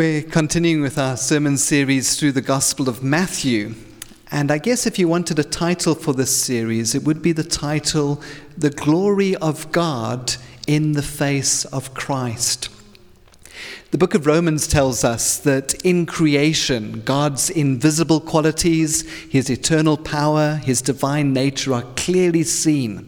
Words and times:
We're 0.00 0.22
continuing 0.22 0.80
with 0.80 0.96
our 0.96 1.18
sermon 1.18 1.58
series 1.58 2.18
through 2.18 2.32
the 2.32 2.40
Gospel 2.40 2.88
of 2.88 3.02
Matthew. 3.02 3.74
And 4.30 4.50
I 4.50 4.56
guess 4.56 4.86
if 4.86 4.98
you 4.98 5.08
wanted 5.08 5.38
a 5.38 5.44
title 5.44 5.94
for 5.94 6.14
this 6.14 6.34
series, 6.34 6.94
it 6.94 7.02
would 7.02 7.20
be 7.20 7.32
the 7.32 7.44
title, 7.44 8.22
The 8.56 8.70
Glory 8.70 9.36
of 9.36 9.70
God 9.72 10.36
in 10.66 10.92
the 10.92 11.02
Face 11.02 11.66
of 11.66 11.92
Christ. 11.92 12.70
The 13.90 13.98
book 13.98 14.14
of 14.14 14.24
Romans 14.24 14.66
tells 14.66 15.04
us 15.04 15.36
that 15.36 15.74
in 15.84 16.06
creation, 16.06 17.02
God's 17.02 17.50
invisible 17.50 18.20
qualities, 18.20 19.02
his 19.24 19.50
eternal 19.50 19.98
power, 19.98 20.54
his 20.64 20.80
divine 20.80 21.34
nature 21.34 21.74
are 21.74 21.84
clearly 21.96 22.44
seen. 22.44 23.06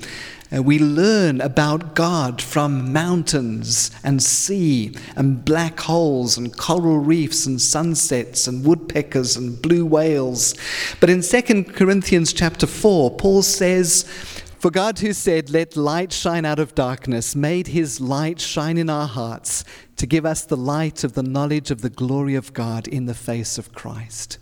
Uh, 0.55 0.62
we 0.62 0.79
learn 0.79 1.41
about 1.41 1.95
God 1.95 2.43
from 2.43 2.93
mountains 2.93 3.91
and 4.05 4.23
sea 4.23 4.95
and 5.17 5.45
black 5.45 5.80
holes 5.80 6.36
and 6.36 6.57
coral 6.57 6.98
reefs 6.98 7.46
and 7.46 7.61
sunsets 7.61 8.46
and 8.46 8.64
woodpeckers 8.64 9.36
and 9.36 9.61
blue 9.62 9.86
whales. 9.86 10.54
But 11.00 11.11
in 11.11 11.23
2 11.23 11.64
Corinthians 11.64 12.32
chapter 12.32 12.67
4, 12.67 13.12
Paul 13.12 13.43
says, 13.43 14.04
for 14.59 14.71
God, 14.71 15.00
who 15.00 15.12
said, 15.12 15.50
Let 15.50 15.76
light 15.76 16.12
shine 16.12 16.45
out 16.45 16.61
of 16.61 16.76
darkness, 16.76 17.34
made 17.34 17.67
his 17.67 18.00
light 18.00 18.40
shine 18.40 18.79
in 18.79 18.89
our 18.89 19.09
hearts 19.09 19.64
to 19.96 20.07
give 20.07 20.25
us 20.25 20.45
the 20.45 20.57
light 20.57 21.03
of 21.03 21.14
the 21.14 21.23
knowledge 21.25 21.73
of 21.73 21.81
the 21.81 21.90
glory 21.90 22.37
of 22.37 22.53
God 22.53 22.87
in 22.87 23.07
the 23.07 23.14
face 23.14 23.59
of 23.59 23.73
Christ. 23.73 24.39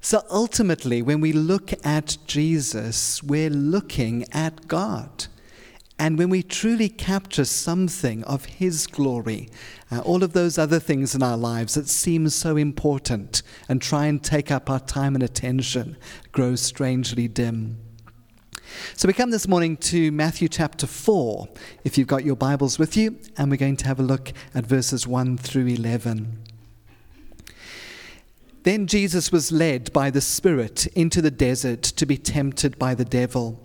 So 0.00 0.22
ultimately, 0.30 1.00
when 1.00 1.20
we 1.20 1.32
look 1.32 1.72
at 1.84 2.18
Jesus, 2.26 3.22
we're 3.22 3.50
looking 3.50 4.26
at 4.32 4.68
God. 4.68 5.26
And 6.02 6.18
when 6.18 6.30
we 6.30 6.42
truly 6.42 6.88
capture 6.88 7.44
something 7.44 8.24
of 8.24 8.44
His 8.46 8.88
glory, 8.88 9.48
uh, 9.88 10.00
all 10.00 10.24
of 10.24 10.32
those 10.32 10.58
other 10.58 10.80
things 10.80 11.14
in 11.14 11.22
our 11.22 11.36
lives 11.36 11.74
that 11.74 11.88
seem 11.88 12.28
so 12.28 12.56
important 12.56 13.44
and 13.68 13.80
try 13.80 14.06
and 14.06 14.20
take 14.20 14.50
up 14.50 14.68
our 14.68 14.80
time 14.80 15.14
and 15.14 15.22
attention 15.22 15.96
grow 16.32 16.56
strangely 16.56 17.28
dim. 17.28 17.78
So 18.96 19.06
we 19.06 19.12
come 19.12 19.30
this 19.30 19.46
morning 19.46 19.76
to 19.76 20.10
Matthew 20.10 20.48
chapter 20.48 20.88
4, 20.88 21.46
if 21.84 21.96
you've 21.96 22.08
got 22.08 22.24
your 22.24 22.34
Bibles 22.34 22.80
with 22.80 22.96
you, 22.96 23.16
and 23.38 23.48
we're 23.48 23.56
going 23.56 23.76
to 23.76 23.86
have 23.86 24.00
a 24.00 24.02
look 24.02 24.32
at 24.56 24.66
verses 24.66 25.06
1 25.06 25.38
through 25.38 25.68
11. 25.68 26.36
Then 28.64 28.88
Jesus 28.88 29.30
was 29.30 29.52
led 29.52 29.92
by 29.92 30.10
the 30.10 30.20
Spirit 30.20 30.88
into 30.96 31.22
the 31.22 31.30
desert 31.30 31.84
to 31.84 32.06
be 32.06 32.16
tempted 32.16 32.76
by 32.76 32.96
the 32.96 33.04
devil. 33.04 33.60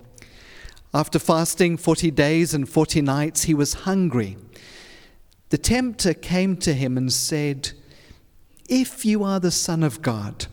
After 0.93 1.19
fasting 1.19 1.77
40 1.77 2.11
days 2.11 2.53
and 2.53 2.67
40 2.67 3.01
nights, 3.01 3.43
he 3.43 3.53
was 3.53 3.85
hungry. 3.85 4.37
The 5.49 5.57
tempter 5.57 6.13
came 6.13 6.57
to 6.57 6.73
him 6.73 6.97
and 6.97 7.11
said, 7.11 7.71
If 8.69 9.05
you 9.05 9.23
are 9.23 9.39
the 9.39 9.51
Son 9.51 9.83
of 9.83 10.01
God, 10.01 10.47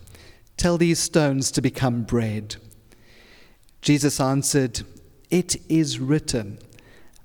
tell 0.56 0.78
these 0.78 0.98
stones 0.98 1.50
to 1.52 1.62
become 1.62 2.02
bread. 2.02 2.56
Jesus 3.80 4.20
answered, 4.20 4.82
It 5.30 5.56
is 5.68 5.98
written, 5.98 6.58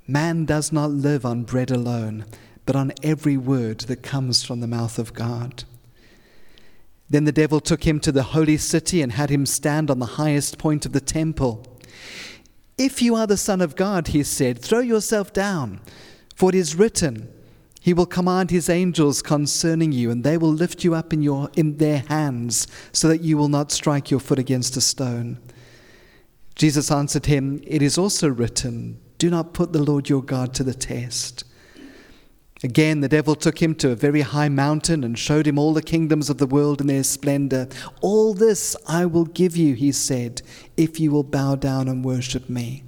Man 0.08 0.46
does 0.46 0.72
not 0.72 0.92
live 0.92 1.26
on 1.26 1.44
bread 1.44 1.72
alone, 1.72 2.26
but 2.66 2.76
on 2.76 2.92
every 3.04 3.38
word 3.38 3.82
that 3.82 4.04
comes 4.04 4.44
from 4.44 4.60
the 4.60 4.68
mouth 4.68 5.00
of 5.00 5.14
God. 5.14 5.64
Then 7.10 7.26
the 7.26 7.32
devil 7.32 7.60
took 7.60 7.88
him 7.88 8.00
to 8.02 8.12
the 8.12 8.24
holy 8.24 8.58
city 8.58 9.02
and 9.02 9.14
had 9.14 9.30
him 9.30 9.46
stand 9.46 9.90
on 9.90 10.00
the 10.00 10.06
highest 10.06 10.58
point 10.58 10.86
of 10.86 10.92
the 10.92 11.02
temple. 11.02 11.66
If 12.80 13.02
you 13.02 13.14
are 13.16 13.28
the 13.28 13.36
Son 13.36 13.60
of 13.60 13.76
God, 13.76 14.08
he 14.08 14.24
said, 14.24 14.58
throw 14.58 14.80
yourself 14.80 15.34
down, 15.34 15.82
for 16.34 16.48
it 16.48 16.56
is 16.56 16.78
written, 16.78 17.28
He 17.82 17.94
will 17.94 18.06
command 18.06 18.52
His 18.52 18.70
angels 18.70 19.22
concerning 19.22 19.92
you, 19.92 20.10
and 20.10 20.24
they 20.24 20.38
will 20.38 20.54
lift 20.54 20.86
you 20.86 20.96
up 20.96 21.12
in, 21.12 21.22
your, 21.22 21.50
in 21.58 21.76
their 21.76 22.06
hands, 22.08 22.68
so 22.94 23.10
that 23.10 23.20
you 23.20 23.38
will 23.38 23.50
not 23.50 23.74
strike 23.74 24.10
your 24.10 24.22
foot 24.22 24.40
against 24.40 24.78
a 24.78 24.82
stone. 24.82 25.40
Jesus 26.56 26.90
answered 26.90 27.26
him, 27.26 27.62
It 27.68 27.82
is 27.82 27.98
also 27.98 28.30
written, 28.30 29.02
Do 29.18 29.30
not 29.30 29.54
put 29.54 29.74
the 29.74 29.84
Lord 29.84 30.08
your 30.08 30.24
God 30.24 30.54
to 30.54 30.64
the 30.64 30.74
test. 30.74 31.44
Again, 32.62 33.00
the 33.00 33.08
devil 33.08 33.36
took 33.36 33.62
him 33.62 33.74
to 33.76 33.92
a 33.92 33.96
very 33.96 34.22
high 34.22 34.50
mountain 34.50 35.06
and 35.06 35.18
showed 35.18 35.48
him 35.48 35.58
all 35.58 35.74
the 35.74 35.82
kingdoms 35.82 36.30
of 36.30 36.40
the 36.40 36.48
world 36.48 36.82
in 36.82 36.88
their 36.88 37.04
splendor. 37.04 37.70
All 38.02 38.34
this 38.34 38.76
I 38.86 39.06
will 39.06 39.26
give 39.26 39.56
you, 39.56 39.76
he 39.76 39.94
said, 39.94 40.42
if 40.76 41.00
you 41.00 41.12
will 41.12 41.24
bow 41.24 41.56
down 41.56 41.88
and 41.88 42.04
worship 42.04 42.50
me. 42.50 42.84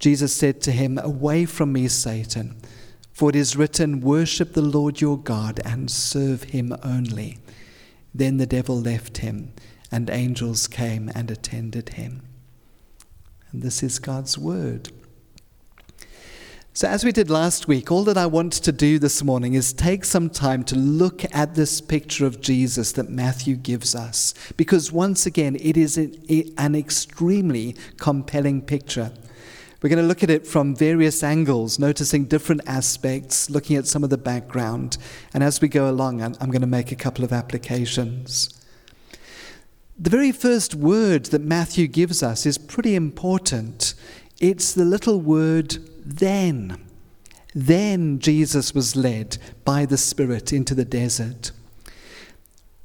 Jesus 0.00 0.34
said 0.34 0.60
to 0.62 0.72
him, 0.72 0.98
Away 0.98 1.46
from 1.46 1.72
me, 1.72 1.86
Satan, 1.86 2.56
for 3.12 3.30
it 3.30 3.36
is 3.36 3.56
written, 3.56 4.00
Worship 4.00 4.52
the 4.52 4.62
Lord 4.62 5.00
your 5.00 5.16
God 5.16 5.60
and 5.64 5.90
serve 5.90 6.44
him 6.44 6.76
only. 6.82 7.38
Then 8.12 8.38
the 8.38 8.46
devil 8.46 8.80
left 8.80 9.18
him, 9.18 9.52
and 9.92 10.10
angels 10.10 10.66
came 10.66 11.10
and 11.14 11.30
attended 11.30 11.90
him. 11.90 12.22
And 13.52 13.62
this 13.62 13.82
is 13.82 14.00
God's 14.00 14.36
word. 14.36 14.90
So, 16.76 16.86
as 16.86 17.06
we 17.06 17.10
did 17.12 17.30
last 17.30 17.66
week, 17.66 17.90
all 17.90 18.04
that 18.04 18.18
I 18.18 18.26
want 18.26 18.52
to 18.52 18.70
do 18.70 18.98
this 18.98 19.24
morning 19.24 19.54
is 19.54 19.72
take 19.72 20.04
some 20.04 20.28
time 20.28 20.62
to 20.64 20.76
look 20.76 21.24
at 21.34 21.54
this 21.54 21.80
picture 21.80 22.26
of 22.26 22.42
Jesus 22.42 22.92
that 22.92 23.08
Matthew 23.08 23.56
gives 23.56 23.94
us. 23.94 24.34
Because 24.58 24.92
once 24.92 25.24
again, 25.24 25.56
it 25.58 25.78
is 25.78 25.96
an 25.96 26.74
extremely 26.74 27.76
compelling 27.96 28.60
picture. 28.60 29.10
We're 29.80 29.88
going 29.88 30.02
to 30.02 30.06
look 30.06 30.22
at 30.22 30.28
it 30.28 30.46
from 30.46 30.76
various 30.76 31.22
angles, 31.22 31.78
noticing 31.78 32.26
different 32.26 32.60
aspects, 32.66 33.48
looking 33.48 33.76
at 33.76 33.86
some 33.86 34.04
of 34.04 34.10
the 34.10 34.18
background. 34.18 34.98
And 35.32 35.42
as 35.42 35.62
we 35.62 35.68
go 35.68 35.88
along, 35.88 36.20
I'm 36.20 36.50
going 36.50 36.60
to 36.60 36.66
make 36.66 36.92
a 36.92 36.94
couple 36.94 37.24
of 37.24 37.32
applications. 37.32 38.50
The 39.98 40.10
very 40.10 40.30
first 40.30 40.74
word 40.74 41.24
that 41.26 41.40
Matthew 41.40 41.86
gives 41.86 42.22
us 42.22 42.44
is 42.44 42.58
pretty 42.58 42.94
important. 42.94 43.94
It's 44.40 44.74
the 44.74 44.84
little 44.84 45.22
word 45.22 45.78
then. 46.06 46.78
Then 47.54 48.18
Jesus 48.18 48.74
was 48.74 48.96
led 48.96 49.38
by 49.64 49.86
the 49.86 49.98
Spirit 49.98 50.52
into 50.52 50.74
the 50.74 50.84
desert. 50.84 51.52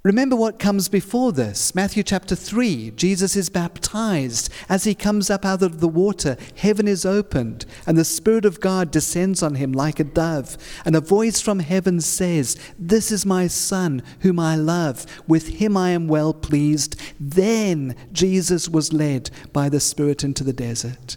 Remember 0.04 0.36
what 0.36 0.58
comes 0.58 0.90
before 0.90 1.31
this. 1.31 1.76
Matthew 1.76 2.02
chapter 2.02 2.36
3. 2.36 2.90
Jesus 2.92 3.36
is 3.36 3.50
baptized. 3.50 4.52
As 4.68 4.84
he 4.84 4.96
comes 4.96 5.30
up 5.30 5.46
out 5.46 5.62
of 5.62 5.80
the 5.80 5.88
water, 5.88 6.38
heaven 6.56 6.88
is 6.88 7.06
opened, 7.06 7.68
and 7.86 7.96
the 7.96 8.04
Spirit 8.04 8.44
of 8.44 8.60
God 8.60 8.90
descends 8.90 9.44
on 9.44 9.56
him 9.56 9.72
like 9.72 10.00
a 10.00 10.04
dove. 10.04 10.58
And 10.86 10.96
a 10.96 11.02
voice 11.02 11.40
from 11.40 11.60
heaven 11.60 12.02
says, 12.02 12.58
This 12.80 13.12
is 13.12 13.28
my 13.28 13.46
Son, 13.46 14.02
whom 14.22 14.40
I 14.40 14.56
love. 14.56 15.06
With 15.28 15.60
him 15.60 15.78
I 15.78 15.92
am 15.92 16.08
well 16.08 16.34
pleased. 16.34 17.00
Then 17.20 17.96
Jesus 18.12 18.68
was 18.68 18.92
led 18.92 19.30
by 19.54 19.70
the 19.70 19.80
Spirit 19.80 20.24
into 20.24 20.44
the 20.44 20.54
desert. 20.54 21.16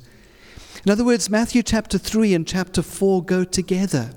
In 0.84 0.90
other 0.90 1.04
words, 1.04 1.30
Matthew 1.30 1.62
chapter 1.62 1.98
3 1.98 2.34
and 2.34 2.46
chapter 2.46 2.82
4 2.82 3.24
go 3.24 3.44
together. 3.44 4.10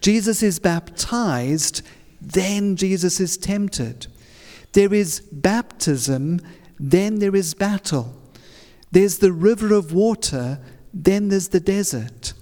Jesus 0.00 0.42
is 0.42 0.58
baptized 0.58 1.82
then 2.20 2.76
Jesus 2.76 3.18
is 3.20 3.36
tempted. 3.36 4.06
There 4.72 4.92
is 4.92 5.20
baptism, 5.32 6.40
then 6.78 7.18
there 7.18 7.34
is 7.34 7.54
battle. 7.54 8.14
There's 8.92 9.18
the 9.18 9.32
river 9.32 9.74
of 9.74 9.92
water, 9.92 10.60
then 10.92 11.28
there's 11.28 11.48
the 11.48 11.60
desert. 11.60 12.34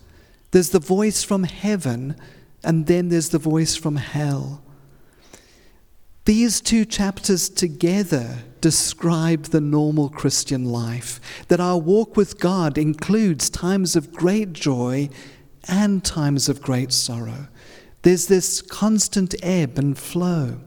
There's 0.50 0.70
the 0.70 0.80
voice 0.80 1.22
from 1.22 1.44
heaven, 1.44 2.16
and 2.64 2.86
then 2.86 3.08
there's 3.08 3.28
the 3.28 3.38
voice 3.38 3.76
from 3.76 3.96
hell. 3.96 4.62
These 6.28 6.60
two 6.60 6.84
chapters 6.84 7.48
together 7.48 8.40
describe 8.60 9.44
the 9.44 9.62
normal 9.62 10.10
Christian 10.10 10.66
life, 10.66 11.22
that 11.48 11.58
our 11.58 11.78
walk 11.78 12.18
with 12.18 12.38
God 12.38 12.76
includes 12.76 13.48
times 13.48 13.96
of 13.96 14.12
great 14.12 14.52
joy 14.52 15.08
and 15.66 16.04
times 16.04 16.50
of 16.50 16.60
great 16.60 16.92
sorrow. 16.92 17.48
There's 18.02 18.26
this 18.26 18.60
constant 18.60 19.34
ebb 19.42 19.78
and 19.78 19.96
flow. 19.96 20.58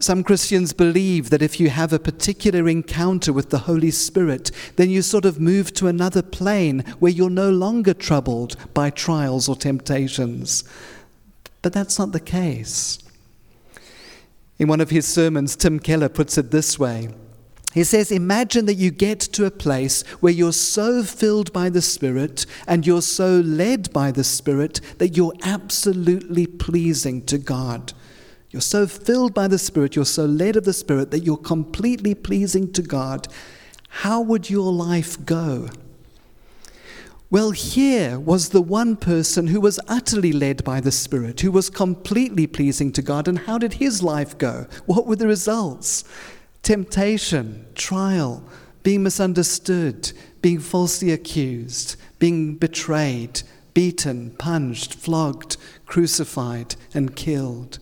Some 0.00 0.24
Christians 0.24 0.72
believe 0.72 1.30
that 1.30 1.40
if 1.40 1.60
you 1.60 1.70
have 1.70 1.92
a 1.92 2.00
particular 2.00 2.68
encounter 2.68 3.32
with 3.32 3.50
the 3.50 3.70
Holy 3.70 3.92
Spirit, 3.92 4.50
then 4.74 4.90
you 4.90 5.02
sort 5.02 5.24
of 5.24 5.38
move 5.38 5.72
to 5.74 5.86
another 5.86 6.22
plane 6.22 6.80
where 6.98 7.12
you're 7.12 7.30
no 7.30 7.50
longer 7.50 7.94
troubled 7.94 8.56
by 8.74 8.90
trials 8.90 9.48
or 9.48 9.54
temptations. 9.54 10.64
But 11.62 11.72
that's 11.72 12.00
not 12.00 12.10
the 12.10 12.18
case. 12.18 12.98
In 14.58 14.68
one 14.68 14.80
of 14.80 14.90
his 14.90 15.06
sermons, 15.06 15.56
Tim 15.56 15.78
Keller 15.78 16.08
puts 16.08 16.38
it 16.38 16.50
this 16.50 16.78
way 16.78 17.08
he 17.72 17.84
says, 17.84 18.12
Imagine 18.12 18.66
that 18.66 18.74
you 18.74 18.90
get 18.90 19.20
to 19.20 19.46
a 19.46 19.50
place 19.50 20.02
where 20.20 20.32
you're 20.32 20.52
so 20.52 21.02
filled 21.02 21.52
by 21.52 21.70
the 21.70 21.82
Spirit 21.82 22.44
and 22.66 22.86
you're 22.86 23.02
so 23.02 23.40
led 23.40 23.92
by 23.92 24.10
the 24.10 24.24
Spirit 24.24 24.80
that 24.98 25.16
you're 25.16 25.34
absolutely 25.42 26.46
pleasing 26.46 27.24
to 27.26 27.38
God. 27.38 27.94
You're 28.50 28.60
so 28.60 28.86
filled 28.86 29.32
by 29.32 29.48
the 29.48 29.58
Spirit, 29.58 29.96
you're 29.96 30.04
so 30.04 30.26
led 30.26 30.56
of 30.56 30.64
the 30.64 30.74
Spirit 30.74 31.10
that 31.12 31.24
you're 31.24 31.38
completely 31.38 32.14
pleasing 32.14 32.70
to 32.74 32.82
God. 32.82 33.26
How 33.88 34.20
would 34.20 34.50
your 34.50 34.70
life 34.70 35.24
go? 35.24 35.70
Well, 37.32 37.52
here 37.52 38.20
was 38.20 38.50
the 38.50 38.60
one 38.60 38.94
person 38.94 39.46
who 39.46 39.58
was 39.58 39.80
utterly 39.88 40.34
led 40.34 40.62
by 40.64 40.82
the 40.82 40.92
Spirit, 40.92 41.40
who 41.40 41.50
was 41.50 41.70
completely 41.70 42.46
pleasing 42.46 42.92
to 42.92 43.00
God. 43.00 43.26
And 43.26 43.38
how 43.38 43.56
did 43.56 43.72
his 43.72 44.02
life 44.02 44.36
go? 44.36 44.66
What 44.84 45.06
were 45.06 45.16
the 45.16 45.26
results? 45.26 46.04
Temptation, 46.62 47.64
trial, 47.74 48.44
being 48.82 49.02
misunderstood, 49.02 50.12
being 50.42 50.58
falsely 50.60 51.10
accused, 51.10 51.96
being 52.18 52.56
betrayed, 52.56 53.40
beaten, 53.72 54.32
punched, 54.32 54.92
flogged, 54.92 55.56
crucified, 55.86 56.76
and 56.92 57.16
killed. 57.16 57.78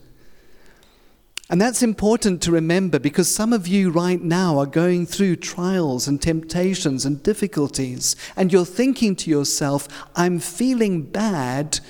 And 1.50 1.60
that's 1.60 1.82
important 1.82 2.40
to 2.42 2.52
remember 2.52 3.00
because 3.00 3.34
some 3.34 3.52
of 3.52 3.66
you 3.66 3.90
right 3.90 4.22
now 4.22 4.56
are 4.60 4.66
going 4.66 5.04
through 5.04 5.36
trials 5.36 6.06
and 6.06 6.22
temptations 6.22 7.04
and 7.04 7.20
difficulties, 7.24 8.14
and 8.36 8.52
you're 8.52 8.64
thinking 8.64 9.16
to 9.16 9.30
yourself, 9.30 9.88
I'm 10.14 10.38
feeling 10.38 11.02
bad, 11.02 11.80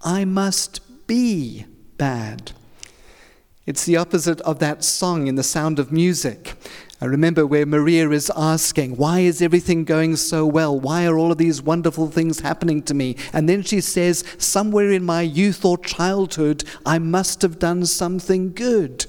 I 0.00 0.24
must 0.24 1.06
be 1.06 1.66
bad. 1.98 2.52
It's 3.66 3.84
the 3.84 3.98
opposite 3.98 4.40
of 4.40 4.58
that 4.60 4.82
song 4.82 5.26
in 5.26 5.34
The 5.34 5.42
Sound 5.42 5.78
of 5.78 5.92
Music. 5.92 6.54
I 7.02 7.06
remember 7.06 7.46
where 7.46 7.64
Maria 7.64 8.10
is 8.10 8.30
asking, 8.36 8.96
Why 8.96 9.20
is 9.20 9.40
everything 9.40 9.84
going 9.84 10.16
so 10.16 10.44
well? 10.44 10.78
Why 10.78 11.06
are 11.06 11.16
all 11.16 11.32
of 11.32 11.38
these 11.38 11.62
wonderful 11.62 12.10
things 12.10 12.40
happening 12.40 12.82
to 12.82 12.94
me? 12.94 13.16
And 13.32 13.48
then 13.48 13.62
she 13.62 13.80
says, 13.80 14.22
Somewhere 14.36 14.90
in 14.90 15.04
my 15.04 15.22
youth 15.22 15.64
or 15.64 15.78
childhood, 15.78 16.64
I 16.84 16.98
must 16.98 17.40
have 17.40 17.58
done 17.58 17.86
something 17.86 18.52
good. 18.52 19.06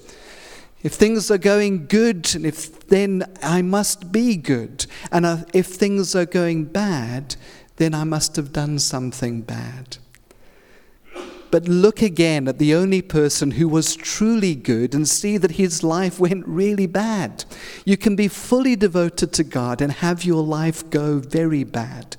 If 0.84 0.94
things 0.94 1.30
are 1.30 1.38
going 1.38 1.88
good, 1.88 2.34
and 2.34 2.46
if 2.46 2.88
then 2.88 3.26
I 3.44 3.62
must 3.62 4.12
be 4.12 4.38
good. 4.38 4.86
And 5.12 5.26
uh, 5.26 5.38
if 5.54 5.68
things 5.68 6.16
are 6.16 6.26
going 6.26 6.66
bad, 6.66 7.36
then 7.76 7.94
I 7.94 8.06
must 8.06 8.38
have 8.38 8.54
done 8.54 8.80
something 8.80 9.42
bad. 9.42 9.98
But 11.52 11.68
look 11.68 12.02
again 12.02 12.48
at 12.48 12.60
the 12.60 12.74
only 12.74 13.02
person 13.02 13.52
who 13.52 13.68
was 13.68 13.98
truly 13.98 14.56
good 14.56 14.96
and 14.96 15.08
see 15.08 15.38
that 15.38 15.52
his 15.52 15.84
life 15.84 16.18
went 16.18 16.48
really 16.48 16.88
bad. 16.88 17.44
You 17.84 17.98
can 17.98 18.16
be 18.16 18.30
fully 18.30 18.78
devoted 18.78 19.34
to 19.34 19.44
God 19.44 19.82
and 19.82 19.92
have 19.92 20.24
your 20.24 20.42
life 20.42 20.90
go 20.90 21.20
very 21.20 21.66
bad. 21.66 22.16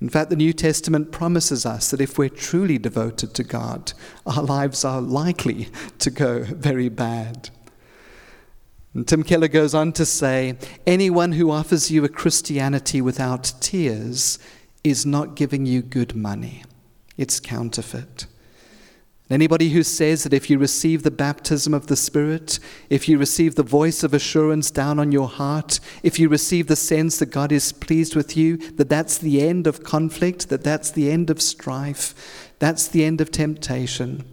In 0.00 0.08
fact, 0.08 0.30
the 0.30 0.36
New 0.36 0.52
Testament 0.52 1.10
promises 1.10 1.66
us 1.66 1.90
that 1.90 2.00
if 2.00 2.18
we're 2.18 2.28
truly 2.28 2.78
devoted 2.78 3.34
to 3.34 3.42
God, 3.42 3.94
our 4.26 4.42
lives 4.42 4.84
are 4.84 5.00
likely 5.00 5.68
to 5.98 6.10
go 6.10 6.44
very 6.44 6.88
bad. 6.88 7.50
And 8.94 9.08
Tim 9.08 9.22
Keller 9.22 9.48
goes 9.48 9.74
on 9.74 9.92
to 9.94 10.06
say 10.06 10.56
anyone 10.86 11.32
who 11.32 11.50
offers 11.50 11.90
you 11.90 12.04
a 12.04 12.08
Christianity 12.08 13.00
without 13.00 13.52
tears 13.60 14.38
is 14.84 15.04
not 15.04 15.34
giving 15.36 15.66
you 15.66 15.82
good 15.82 16.14
money, 16.14 16.64
it's 17.16 17.40
counterfeit. 17.40 18.26
Anybody 19.30 19.68
who 19.70 19.82
says 19.82 20.22
that 20.22 20.32
if 20.32 20.48
you 20.48 20.58
receive 20.58 21.02
the 21.02 21.10
baptism 21.10 21.74
of 21.74 21.88
the 21.88 21.96
Spirit, 21.96 22.58
if 22.88 23.08
you 23.10 23.18
receive 23.18 23.54
the 23.54 23.62
voice 23.62 24.02
of 24.02 24.14
assurance 24.14 24.70
down 24.70 24.98
on 24.98 25.12
your 25.12 25.28
heart, 25.28 25.80
if 26.02 26.18
you 26.18 26.30
receive 26.30 26.66
the 26.66 26.76
sense 26.76 27.18
that 27.18 27.26
God 27.26 27.52
is 27.52 27.72
pleased 27.72 28.16
with 28.16 28.38
you, 28.38 28.56
that 28.56 28.88
that's 28.88 29.18
the 29.18 29.46
end 29.46 29.66
of 29.66 29.84
conflict, 29.84 30.48
that 30.48 30.64
that's 30.64 30.90
the 30.90 31.10
end 31.10 31.28
of 31.28 31.42
strife, 31.42 32.50
that's 32.58 32.88
the 32.88 33.04
end 33.04 33.20
of 33.20 33.30
temptation, 33.30 34.24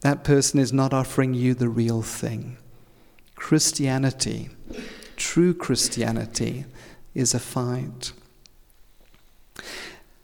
that 0.00 0.24
person 0.24 0.58
is 0.58 0.72
not 0.72 0.94
offering 0.94 1.34
you 1.34 1.52
the 1.52 1.68
real 1.68 2.00
thing. 2.00 2.56
Christianity, 3.34 4.48
true 5.16 5.52
Christianity, 5.52 6.64
is 7.14 7.34
a 7.34 7.38
fight. 7.38 8.12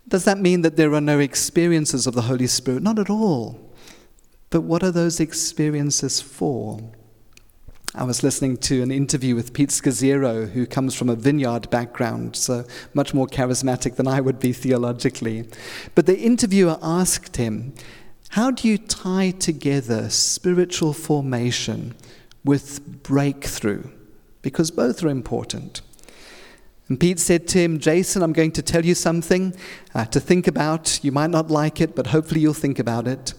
Does 0.09 0.25
that 0.25 0.39
mean 0.39 0.63
that 0.63 0.77
there 0.77 0.95
are 0.95 1.01
no 1.03 1.19
experiences 1.19 2.07
of 2.07 2.15
the 2.15 2.23
Holy 2.23 2.47
Spirit? 2.47 2.83
Not 2.83 2.99
at 2.99 3.11
all. 3.11 3.70
But 4.51 4.63
what 4.63 4.83
are 4.83 4.91
those 4.91 5.21
experiences 5.21 6.21
for? 6.21 6.81
I 7.95 8.05
was 8.05 8.23
listening 8.23 8.57
to 8.59 8.83
an 8.83 8.91
interview 8.91 9.35
with 9.37 9.53
Pete 9.53 9.71
Scazzero, 9.71 10.51
who 10.51 10.67
comes 10.67 10.95
from 10.95 11.09
a 11.09 11.17
vineyard 11.17 11.71
background, 11.71 12.37
so 12.37 12.65
much 12.93 13.15
more 13.15 13.27
charismatic 13.27 13.97
than 13.97 14.09
I 14.09 14.21
would 14.21 14.41
be 14.41 14.53
theologically. 14.53 15.49
But 15.95 16.07
the 16.07 16.19
interviewer 16.19 16.79
asked 16.83 17.37
him, 17.37 17.75
How 18.31 18.51
do 18.51 18.69
you 18.69 18.79
tie 18.79 19.31
together 19.31 20.11
spiritual 20.11 20.93
formation 20.93 21.95
with 22.45 23.03
breakthrough? 23.05 23.89
Because 24.43 24.71
both 24.71 25.03
are 25.05 25.09
important. 25.09 25.81
And 26.89 26.99
Pete 26.99 27.21
said 27.21 27.47
to 27.49 27.59
him, 27.59 27.79
Jason, 27.79 28.21
I'm 28.21 28.33
going 28.33 28.53
to 28.53 28.63
tell 28.63 28.85
you 28.85 28.97
something 28.97 29.55
uh, 29.95 30.07
to 30.07 30.19
think 30.19 30.49
about. 30.49 30.99
You 31.05 31.13
might 31.13 31.31
not 31.31 31.49
like 31.49 31.81
it, 31.81 31.95
but 31.95 32.09
hopefully 32.09 32.41
you'll 32.41 32.53
think 32.53 32.81
about 32.81 33.07
it. 33.07 33.35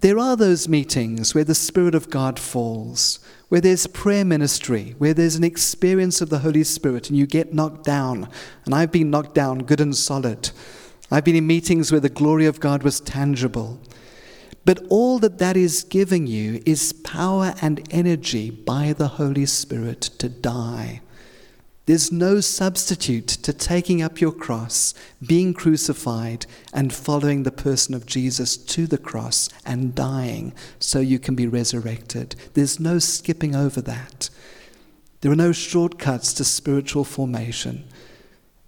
There 0.00 0.18
are 0.20 0.36
those 0.36 0.68
meetings 0.68 1.34
where 1.34 1.42
the 1.42 1.56
Spirit 1.56 1.96
of 1.96 2.08
God 2.08 2.38
falls, 2.38 3.18
where 3.48 3.60
there's 3.60 3.88
prayer 3.88 4.24
ministry, 4.24 4.94
where 4.98 5.12
there's 5.12 5.34
an 5.34 5.42
experience 5.42 6.20
of 6.20 6.30
the 6.30 6.38
Holy 6.38 6.62
Spirit 6.62 7.08
and 7.08 7.18
you 7.18 7.26
get 7.26 7.52
knocked 7.52 7.82
down. 7.82 8.28
And 8.64 8.76
I've 8.76 8.92
been 8.92 9.10
knocked 9.10 9.34
down 9.34 9.64
good 9.64 9.80
and 9.80 9.96
solid. 9.96 10.50
I've 11.10 11.24
been 11.24 11.34
in 11.34 11.48
meetings 11.48 11.90
where 11.90 12.00
the 12.00 12.08
glory 12.08 12.46
of 12.46 12.60
God 12.60 12.84
was 12.84 13.00
tangible. 13.00 13.80
But 14.64 14.86
all 14.88 15.18
that 15.18 15.38
that 15.38 15.56
is 15.56 15.82
giving 15.82 16.28
you 16.28 16.62
is 16.64 16.92
power 16.92 17.54
and 17.60 17.84
energy 17.90 18.50
by 18.50 18.92
the 18.92 19.08
Holy 19.08 19.46
Spirit 19.46 20.02
to 20.02 20.28
die 20.28 21.00
there's 21.88 22.12
no 22.12 22.38
substitute 22.42 23.28
to 23.28 23.50
taking 23.50 24.02
up 24.02 24.20
your 24.20 24.30
cross, 24.30 24.92
being 25.26 25.54
crucified, 25.54 26.44
and 26.70 26.92
following 26.92 27.44
the 27.44 27.50
person 27.50 27.94
of 27.94 28.04
Jesus 28.04 28.58
to 28.58 28.86
the 28.86 28.98
cross 28.98 29.48
and 29.64 29.94
dying 29.94 30.52
so 30.78 31.00
you 31.00 31.18
can 31.18 31.34
be 31.34 31.46
resurrected. 31.46 32.36
There's 32.52 32.78
no 32.78 32.98
skipping 32.98 33.56
over 33.56 33.80
that. 33.80 34.28
There 35.22 35.32
are 35.32 35.34
no 35.34 35.52
shortcuts 35.52 36.34
to 36.34 36.44
spiritual 36.44 37.04
formation. 37.04 37.88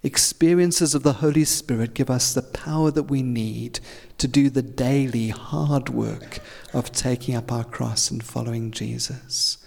Experiences 0.01 0.95
of 0.95 1.03
the 1.03 1.13
Holy 1.13 1.45
Spirit 1.45 1.93
give 1.93 2.09
us 2.09 2.33
the 2.33 2.41
power 2.41 2.89
that 2.89 3.03
we 3.03 3.21
need 3.21 3.81
to 4.17 4.27
do 4.27 4.49
the 4.49 4.63
daily 4.63 5.29
hard 5.29 5.89
work 5.89 6.39
of 6.73 6.91
taking 6.91 7.35
up 7.35 7.51
our 7.51 7.65
cross 7.65 8.09
and 8.09 8.23
following 8.23 8.71
Jesus. 8.71 9.60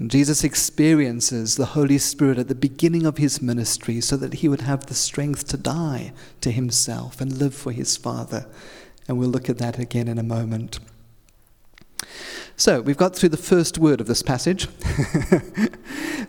Jesus 0.00 0.42
experiences 0.42 1.54
the 1.54 1.66
Holy 1.66 1.98
Spirit 1.98 2.36
at 2.36 2.48
the 2.48 2.54
beginning 2.54 3.06
of 3.06 3.16
his 3.16 3.40
ministry 3.40 4.00
so 4.00 4.16
that 4.16 4.34
he 4.34 4.48
would 4.48 4.62
have 4.62 4.86
the 4.86 4.94
strength 4.94 5.46
to 5.48 5.56
die 5.56 6.12
to 6.40 6.50
himself 6.50 7.20
and 7.20 7.38
live 7.38 7.54
for 7.54 7.70
his 7.70 7.96
Father. 7.96 8.46
And 9.06 9.18
we'll 9.18 9.28
look 9.28 9.48
at 9.48 9.58
that 9.58 9.78
again 9.78 10.08
in 10.08 10.18
a 10.18 10.24
moment. 10.24 10.80
So, 12.56 12.80
we've 12.80 12.96
got 12.96 13.14
through 13.14 13.30
the 13.30 13.36
first 13.36 13.78
word 13.78 14.00
of 14.00 14.06
this 14.06 14.22
passage. 14.22 14.66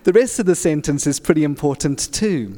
the 0.03 0.11
rest 0.13 0.39
of 0.39 0.45
the 0.45 0.55
sentence 0.55 1.05
is 1.05 1.19
pretty 1.19 1.43
important 1.43 2.13
too. 2.13 2.57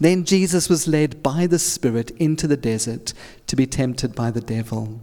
Then 0.00 0.24
Jesus 0.24 0.68
was 0.68 0.86
led 0.86 1.22
by 1.22 1.46
the 1.46 1.58
Spirit 1.58 2.10
into 2.12 2.46
the 2.46 2.56
desert 2.56 3.14
to 3.48 3.56
be 3.56 3.66
tempted 3.66 4.14
by 4.14 4.30
the 4.30 4.40
devil. 4.40 5.00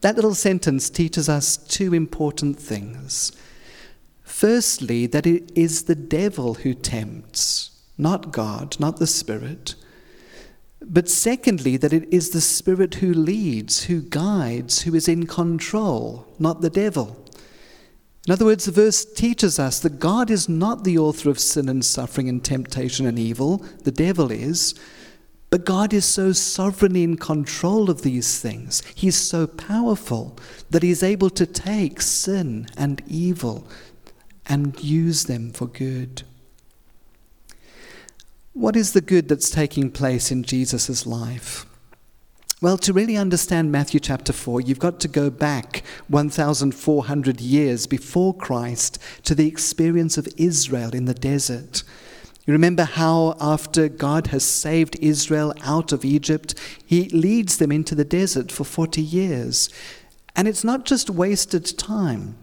That 0.00 0.16
little 0.16 0.34
sentence 0.34 0.90
teaches 0.90 1.28
us 1.28 1.56
two 1.56 1.94
important 1.94 2.58
things. 2.58 3.32
Firstly, 4.40 5.06
that 5.08 5.26
it 5.26 5.52
is 5.54 5.82
the 5.82 5.94
devil 5.94 6.54
who 6.54 6.72
tempts, 6.72 7.72
not 7.98 8.32
God, 8.32 8.80
not 8.80 8.96
the 8.96 9.06
Spirit. 9.06 9.74
But 10.80 11.10
secondly, 11.10 11.76
that 11.76 11.92
it 11.92 12.10
is 12.10 12.30
the 12.30 12.40
Spirit 12.40 12.94
who 12.94 13.12
leads, 13.12 13.84
who 13.84 14.00
guides, 14.00 14.80
who 14.80 14.94
is 14.94 15.08
in 15.08 15.26
control, 15.26 16.26
not 16.38 16.62
the 16.62 16.70
devil. 16.70 17.22
In 18.26 18.32
other 18.32 18.46
words, 18.46 18.64
the 18.64 18.72
verse 18.72 19.04
teaches 19.04 19.58
us 19.58 19.78
that 19.80 20.00
God 20.00 20.30
is 20.30 20.48
not 20.48 20.84
the 20.84 20.96
author 20.96 21.28
of 21.28 21.38
sin 21.38 21.68
and 21.68 21.84
suffering 21.84 22.26
and 22.26 22.42
temptation 22.42 23.04
and 23.04 23.18
evil, 23.18 23.58
the 23.84 23.92
devil 23.92 24.30
is. 24.30 24.74
But 25.50 25.66
God 25.66 25.92
is 25.92 26.06
so 26.06 26.32
sovereignly 26.32 27.02
in 27.02 27.18
control 27.18 27.90
of 27.90 28.00
these 28.00 28.40
things. 28.40 28.82
He's 28.94 29.16
so 29.16 29.46
powerful 29.46 30.38
that 30.70 30.82
He's 30.82 31.02
able 31.02 31.28
to 31.28 31.44
take 31.44 32.00
sin 32.00 32.68
and 32.78 33.02
evil 33.06 33.68
and 34.50 34.82
use 34.82 35.24
them 35.24 35.52
for 35.52 35.66
good. 35.66 36.24
What 38.52 38.74
is 38.74 38.92
the 38.92 39.00
good 39.00 39.28
that's 39.28 39.48
taking 39.48 39.92
place 39.92 40.32
in 40.32 40.42
Jesus' 40.42 41.06
life? 41.06 41.64
Well, 42.60 42.76
to 42.78 42.92
really 42.92 43.16
understand 43.16 43.72
Matthew 43.72 44.00
chapter 44.00 44.32
4, 44.32 44.60
you've 44.60 44.80
got 44.80 44.98
to 45.00 45.08
go 45.08 45.30
back 45.30 45.82
1,400 46.08 47.40
years 47.40 47.86
before 47.86 48.34
Christ 48.34 48.98
to 49.22 49.34
the 49.36 49.46
experience 49.46 50.18
of 50.18 50.28
Israel 50.36 50.94
in 50.94 51.04
the 51.04 51.14
desert. 51.14 51.84
You 52.44 52.52
remember 52.52 52.82
how, 52.82 53.36
after 53.40 53.88
God 53.88 54.26
has 54.26 54.44
saved 54.44 54.98
Israel 55.00 55.54
out 55.62 55.92
of 55.92 56.04
Egypt, 56.04 56.54
he 56.84 57.08
leads 57.10 57.58
them 57.58 57.70
into 57.70 57.94
the 57.94 58.04
desert 58.04 58.50
for 58.50 58.64
40 58.64 59.00
years. 59.00 59.70
And 60.34 60.48
it's 60.48 60.64
not 60.64 60.84
just 60.84 61.08
wasted 61.08 61.78
time. 61.78 62.36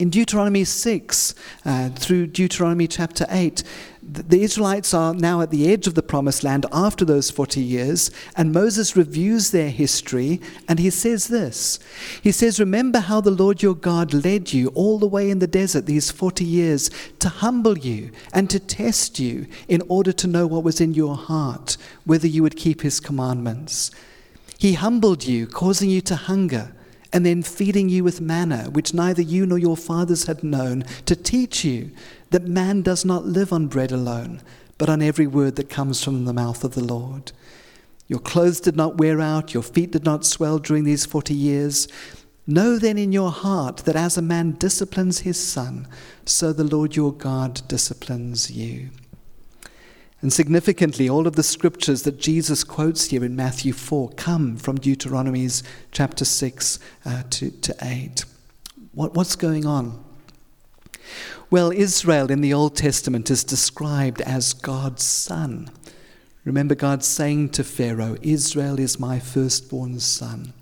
In 0.00 0.10
Deuteronomy 0.10 0.64
6 0.64 1.34
uh, 1.64 1.88
through 1.90 2.26
Deuteronomy 2.26 2.88
chapter 2.88 3.26
8, 3.30 3.62
the 4.02 4.42
Israelites 4.42 4.92
are 4.92 5.14
now 5.14 5.40
at 5.40 5.52
the 5.52 5.72
edge 5.72 5.86
of 5.86 5.94
the 5.94 6.02
promised 6.02 6.42
land 6.42 6.66
after 6.72 7.04
those 7.04 7.30
40 7.30 7.60
years, 7.60 8.10
and 8.36 8.52
Moses 8.52 8.96
reviews 8.96 9.52
their 9.52 9.70
history, 9.70 10.40
and 10.68 10.80
he 10.80 10.90
says 10.90 11.28
this 11.28 11.78
He 12.20 12.32
says, 12.32 12.58
Remember 12.58 12.98
how 12.98 13.20
the 13.20 13.30
Lord 13.30 13.62
your 13.62 13.76
God 13.76 14.12
led 14.12 14.52
you 14.52 14.68
all 14.74 14.98
the 14.98 15.06
way 15.06 15.30
in 15.30 15.38
the 15.38 15.46
desert 15.46 15.86
these 15.86 16.10
40 16.10 16.44
years 16.44 16.90
to 17.20 17.28
humble 17.28 17.78
you 17.78 18.10
and 18.32 18.50
to 18.50 18.58
test 18.58 19.20
you 19.20 19.46
in 19.68 19.80
order 19.88 20.10
to 20.10 20.26
know 20.26 20.48
what 20.48 20.64
was 20.64 20.80
in 20.80 20.94
your 20.94 21.14
heart, 21.14 21.76
whether 22.04 22.26
you 22.26 22.42
would 22.42 22.56
keep 22.56 22.80
his 22.80 22.98
commandments. 22.98 23.92
He 24.58 24.72
humbled 24.72 25.24
you, 25.24 25.46
causing 25.46 25.88
you 25.88 26.00
to 26.00 26.16
hunger 26.16 26.72
and 27.14 27.24
then 27.24 27.44
feeding 27.44 27.88
you 27.88 28.02
with 28.02 28.20
manna, 28.20 28.64
which 28.64 28.92
neither 28.92 29.22
you 29.22 29.46
nor 29.46 29.56
your 29.56 29.76
fathers 29.76 30.26
had 30.26 30.42
known, 30.42 30.82
to 31.06 31.14
teach 31.14 31.64
you 31.64 31.92
that 32.30 32.48
man 32.48 32.82
does 32.82 33.04
not 33.04 33.24
live 33.24 33.52
on 33.52 33.68
bread 33.68 33.92
alone, 33.92 34.42
but 34.78 34.88
on 34.88 35.00
every 35.00 35.28
word 35.28 35.54
that 35.54 35.70
comes 35.70 36.02
from 36.02 36.24
the 36.24 36.32
mouth 36.32 36.64
of 36.64 36.74
the 36.74 36.82
Lord. 36.82 37.30
Your 38.08 38.18
clothes 38.18 38.60
did 38.60 38.74
not 38.74 38.98
wear 38.98 39.20
out, 39.20 39.54
your 39.54 39.62
feet 39.62 39.92
did 39.92 40.04
not 40.04 40.26
swell 40.26 40.58
during 40.58 40.82
these 40.82 41.06
forty 41.06 41.34
years. 41.34 41.86
Know 42.48 42.78
then 42.78 42.98
in 42.98 43.12
your 43.12 43.30
heart 43.30 43.78
that 43.86 43.96
as 43.96 44.18
a 44.18 44.22
man 44.22 44.56
disciplines 44.58 45.20
his 45.20 45.38
son, 45.38 45.86
so 46.26 46.52
the 46.52 46.64
Lord 46.64 46.96
your 46.96 47.12
God 47.12 47.62
disciplines 47.68 48.50
you. 48.50 48.90
And 50.24 50.32
significantly, 50.32 51.06
all 51.06 51.26
of 51.26 51.36
the 51.36 51.42
scriptures 51.42 52.04
that 52.04 52.18
Jesus 52.18 52.64
quotes 52.64 53.10
here 53.10 53.22
in 53.22 53.36
Matthew 53.36 53.74
4 53.74 54.08
come 54.12 54.56
from 54.56 54.76
Deuteronomy's 54.76 55.62
chapter 55.92 56.24
6 56.24 56.78
uh, 57.04 57.24
to, 57.28 57.50
to 57.50 57.76
8. 57.82 58.24
What, 58.92 59.12
what's 59.14 59.36
going 59.36 59.66
on? 59.66 60.02
Well, 61.50 61.70
Israel 61.70 62.30
in 62.30 62.40
the 62.40 62.54
Old 62.54 62.74
Testament 62.74 63.30
is 63.30 63.44
described 63.44 64.22
as 64.22 64.54
God's 64.54 65.02
son. 65.02 65.70
Remember 66.46 66.74
God 66.74 67.04
saying 67.04 67.50
to 67.50 67.62
Pharaoh, 67.62 68.16
Israel 68.22 68.80
is 68.80 68.98
my 68.98 69.18
firstborn 69.18 70.00
son. 70.00 70.54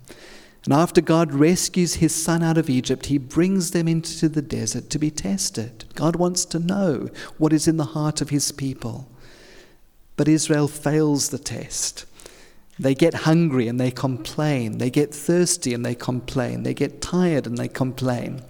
And 0.65 0.73
after 0.73 0.99
God 0.99 1.33
rescues 1.33 1.93
his 1.93 2.13
son 2.13 2.43
out 2.43 2.57
of 2.57 2.69
Egypt, 2.69 3.05
he 3.05 3.17
brings 3.17 3.71
them 3.71 3.87
into 3.87 4.27
the 4.27 4.41
desert 4.41 4.89
to 4.89 4.99
be 4.99 5.09
tested. 5.09 5.85
God 5.95 6.17
wants 6.17 6.43
to 6.47 6.59
know 6.59 7.07
what 7.37 7.53
is 7.53 7.65
in 7.65 7.77
the 7.77 7.85
heart 7.85 8.19
of 8.19 8.29
his 8.29 8.51
people. 8.51 9.07
But 10.15 10.27
Israel 10.27 10.67
fails 10.67 11.29
the 11.29 11.39
test. 11.39 12.05
They 12.79 12.95
get 12.95 13.13
hungry 13.13 13.67
and 13.67 13.79
they 13.79 13.91
complain. 13.91 14.79
They 14.79 14.89
get 14.89 15.13
thirsty 15.13 15.73
and 15.73 15.85
they 15.85 15.95
complain. 15.95 16.63
They 16.63 16.73
get 16.73 17.01
tired 17.01 17.45
and 17.45 17.57
they 17.57 17.67
complain. 17.67 18.41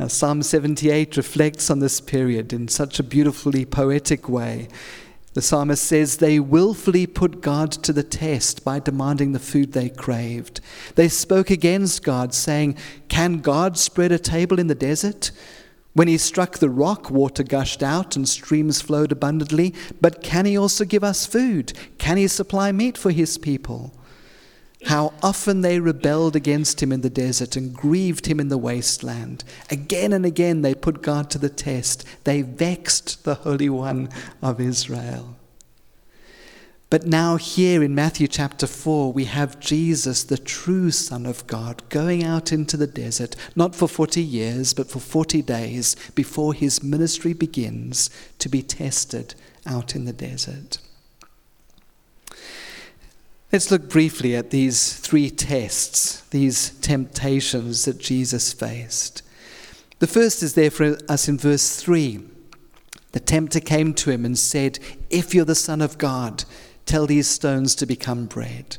Uh, 0.00 0.08
Psalm 0.08 0.42
78 0.42 1.16
reflects 1.16 1.70
on 1.70 1.80
this 1.80 2.00
period 2.00 2.52
in 2.52 2.68
such 2.68 2.98
a 2.98 3.02
beautifully 3.02 3.64
poetic 3.64 4.28
way. 4.28 4.68
The 5.34 5.42
psalmist 5.42 5.84
says 5.84 6.16
they 6.16 6.40
willfully 6.40 7.06
put 7.06 7.42
God 7.42 7.70
to 7.70 7.92
the 7.92 8.02
test 8.02 8.64
by 8.64 8.80
demanding 8.80 9.32
the 9.32 9.38
food 9.38 9.72
they 9.72 9.88
craved. 9.88 10.60
They 10.94 11.08
spoke 11.08 11.50
against 11.50 12.02
God, 12.02 12.34
saying, 12.34 12.76
Can 13.08 13.38
God 13.38 13.76
spread 13.76 14.10
a 14.10 14.18
table 14.18 14.58
in 14.58 14.66
the 14.68 14.74
desert? 14.74 15.30
When 15.98 16.06
he 16.06 16.16
struck 16.16 16.58
the 16.58 16.70
rock, 16.70 17.10
water 17.10 17.42
gushed 17.42 17.82
out 17.82 18.14
and 18.14 18.28
streams 18.28 18.80
flowed 18.80 19.10
abundantly. 19.10 19.74
But 20.00 20.22
can 20.22 20.44
he 20.44 20.56
also 20.56 20.84
give 20.84 21.02
us 21.02 21.26
food? 21.26 21.72
Can 21.98 22.16
he 22.16 22.28
supply 22.28 22.70
meat 22.70 22.96
for 22.96 23.10
his 23.10 23.36
people? 23.36 23.92
How 24.84 25.12
often 25.24 25.62
they 25.62 25.80
rebelled 25.80 26.36
against 26.36 26.80
him 26.80 26.92
in 26.92 27.00
the 27.00 27.10
desert 27.10 27.56
and 27.56 27.74
grieved 27.74 28.26
him 28.26 28.38
in 28.38 28.46
the 28.46 28.56
wasteland. 28.56 29.42
Again 29.72 30.12
and 30.12 30.24
again 30.24 30.62
they 30.62 30.72
put 30.72 31.02
God 31.02 31.30
to 31.30 31.38
the 31.38 31.48
test. 31.48 32.04
They 32.22 32.42
vexed 32.42 33.24
the 33.24 33.34
Holy 33.34 33.68
One 33.68 34.08
of 34.40 34.60
Israel. 34.60 35.34
But 36.90 37.06
now, 37.06 37.36
here 37.36 37.82
in 37.82 37.94
Matthew 37.94 38.28
chapter 38.28 38.66
4, 38.66 39.12
we 39.12 39.26
have 39.26 39.60
Jesus, 39.60 40.24
the 40.24 40.38
true 40.38 40.90
Son 40.90 41.26
of 41.26 41.46
God, 41.46 41.82
going 41.90 42.24
out 42.24 42.50
into 42.50 42.78
the 42.78 42.86
desert, 42.86 43.36
not 43.54 43.74
for 43.74 43.86
40 43.86 44.22
years, 44.22 44.72
but 44.72 44.90
for 44.90 44.98
40 44.98 45.42
days 45.42 45.96
before 46.14 46.54
his 46.54 46.82
ministry 46.82 47.34
begins 47.34 48.08
to 48.38 48.48
be 48.48 48.62
tested 48.62 49.34
out 49.66 49.94
in 49.94 50.06
the 50.06 50.14
desert. 50.14 50.78
Let's 53.52 53.70
look 53.70 53.90
briefly 53.90 54.34
at 54.34 54.50
these 54.50 54.94
three 54.94 55.28
tests, 55.28 56.22
these 56.30 56.70
temptations 56.80 57.84
that 57.84 57.98
Jesus 57.98 58.54
faced. 58.54 59.22
The 59.98 60.06
first 60.06 60.42
is 60.42 60.54
there 60.54 60.70
for 60.70 60.96
us 61.06 61.28
in 61.28 61.36
verse 61.36 61.76
3. 61.76 62.20
The 63.12 63.20
tempter 63.20 63.60
came 63.60 63.94
to 63.94 64.10
him 64.10 64.24
and 64.24 64.38
said, 64.38 64.78
If 65.10 65.34
you're 65.34 65.44
the 65.44 65.54
Son 65.54 65.80
of 65.80 65.98
God, 65.98 66.44
Tell 66.88 67.06
these 67.06 67.28
stones 67.28 67.74
to 67.74 67.84
become 67.84 68.24
bread. 68.24 68.78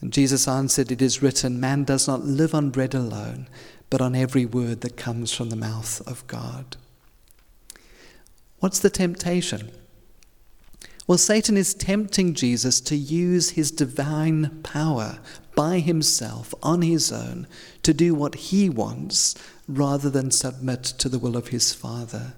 And 0.00 0.12
Jesus 0.12 0.48
answered, 0.48 0.90
It 0.90 1.00
is 1.00 1.22
written, 1.22 1.60
Man 1.60 1.84
does 1.84 2.08
not 2.08 2.24
live 2.24 2.56
on 2.56 2.70
bread 2.70 2.92
alone, 2.92 3.46
but 3.88 4.00
on 4.00 4.16
every 4.16 4.44
word 4.44 4.80
that 4.80 4.96
comes 4.96 5.32
from 5.32 5.48
the 5.48 5.54
mouth 5.54 6.04
of 6.08 6.26
God. 6.26 6.76
What's 8.58 8.80
the 8.80 8.90
temptation? 8.90 9.70
Well, 11.06 11.18
Satan 11.18 11.56
is 11.56 11.72
tempting 11.72 12.34
Jesus 12.34 12.80
to 12.80 12.96
use 12.96 13.50
his 13.50 13.70
divine 13.70 14.60
power 14.64 15.20
by 15.54 15.78
himself, 15.78 16.52
on 16.64 16.82
his 16.82 17.12
own, 17.12 17.46
to 17.84 17.94
do 17.94 18.12
what 18.12 18.34
he 18.34 18.68
wants 18.68 19.36
rather 19.68 20.10
than 20.10 20.32
submit 20.32 20.82
to 20.82 21.08
the 21.08 21.20
will 21.20 21.36
of 21.36 21.48
his 21.48 21.72
Father. 21.72 22.32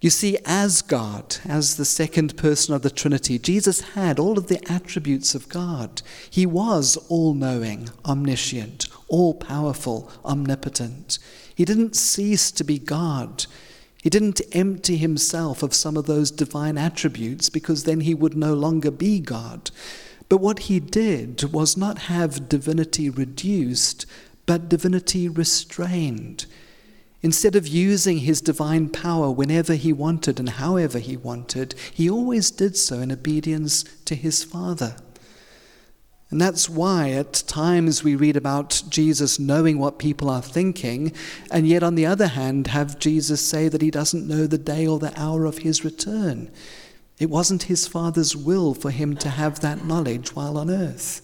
You 0.00 0.08
see, 0.08 0.38
as 0.46 0.80
God, 0.80 1.36
as 1.44 1.76
the 1.76 1.84
second 1.84 2.38
person 2.38 2.74
of 2.74 2.80
the 2.80 2.90
Trinity, 2.90 3.38
Jesus 3.38 3.80
had 3.92 4.18
all 4.18 4.38
of 4.38 4.46
the 4.46 4.60
attributes 4.72 5.34
of 5.34 5.50
God. 5.50 6.00
He 6.30 6.46
was 6.46 6.96
all 7.08 7.34
knowing, 7.34 7.90
omniscient, 8.06 8.88
all 9.08 9.34
powerful, 9.34 10.10
omnipotent. 10.24 11.18
He 11.54 11.66
didn't 11.66 11.96
cease 11.96 12.50
to 12.52 12.64
be 12.64 12.78
God. 12.78 13.44
He 14.02 14.08
didn't 14.08 14.40
empty 14.52 14.96
himself 14.96 15.62
of 15.62 15.74
some 15.74 15.98
of 15.98 16.06
those 16.06 16.30
divine 16.30 16.78
attributes 16.78 17.50
because 17.50 17.84
then 17.84 18.00
he 18.00 18.14
would 18.14 18.34
no 18.34 18.54
longer 18.54 18.90
be 18.90 19.20
God. 19.20 19.70
But 20.30 20.38
what 20.38 20.60
he 20.60 20.80
did 20.80 21.52
was 21.52 21.76
not 21.76 21.98
have 21.98 22.48
divinity 22.48 23.10
reduced, 23.10 24.06
but 24.46 24.70
divinity 24.70 25.28
restrained. 25.28 26.46
Instead 27.22 27.54
of 27.54 27.68
using 27.68 28.18
his 28.18 28.40
divine 28.40 28.88
power 28.88 29.30
whenever 29.30 29.74
he 29.74 29.92
wanted 29.92 30.38
and 30.38 30.50
however 30.50 30.98
he 30.98 31.16
wanted, 31.16 31.74
he 31.92 32.08
always 32.08 32.50
did 32.50 32.76
so 32.76 33.00
in 33.00 33.12
obedience 33.12 33.84
to 34.06 34.14
his 34.14 34.42
Father. 34.42 34.96
And 36.30 36.40
that's 36.40 36.68
why 36.68 37.10
at 37.10 37.32
times 37.46 38.04
we 38.04 38.14
read 38.14 38.36
about 38.36 38.82
Jesus 38.88 39.40
knowing 39.40 39.78
what 39.78 39.98
people 39.98 40.30
are 40.30 40.40
thinking, 40.40 41.12
and 41.50 41.66
yet 41.66 41.82
on 41.82 41.96
the 41.96 42.06
other 42.06 42.28
hand, 42.28 42.68
have 42.68 43.00
Jesus 43.00 43.44
say 43.44 43.68
that 43.68 43.82
he 43.82 43.90
doesn't 43.90 44.28
know 44.28 44.46
the 44.46 44.56
day 44.56 44.86
or 44.86 45.00
the 45.00 45.18
hour 45.20 45.44
of 45.44 45.58
his 45.58 45.84
return. 45.84 46.48
It 47.18 47.28
wasn't 47.28 47.64
his 47.64 47.88
Father's 47.88 48.36
will 48.36 48.74
for 48.74 48.92
him 48.92 49.16
to 49.16 49.28
have 49.28 49.60
that 49.60 49.84
knowledge 49.84 50.34
while 50.34 50.56
on 50.56 50.70
earth. 50.70 51.20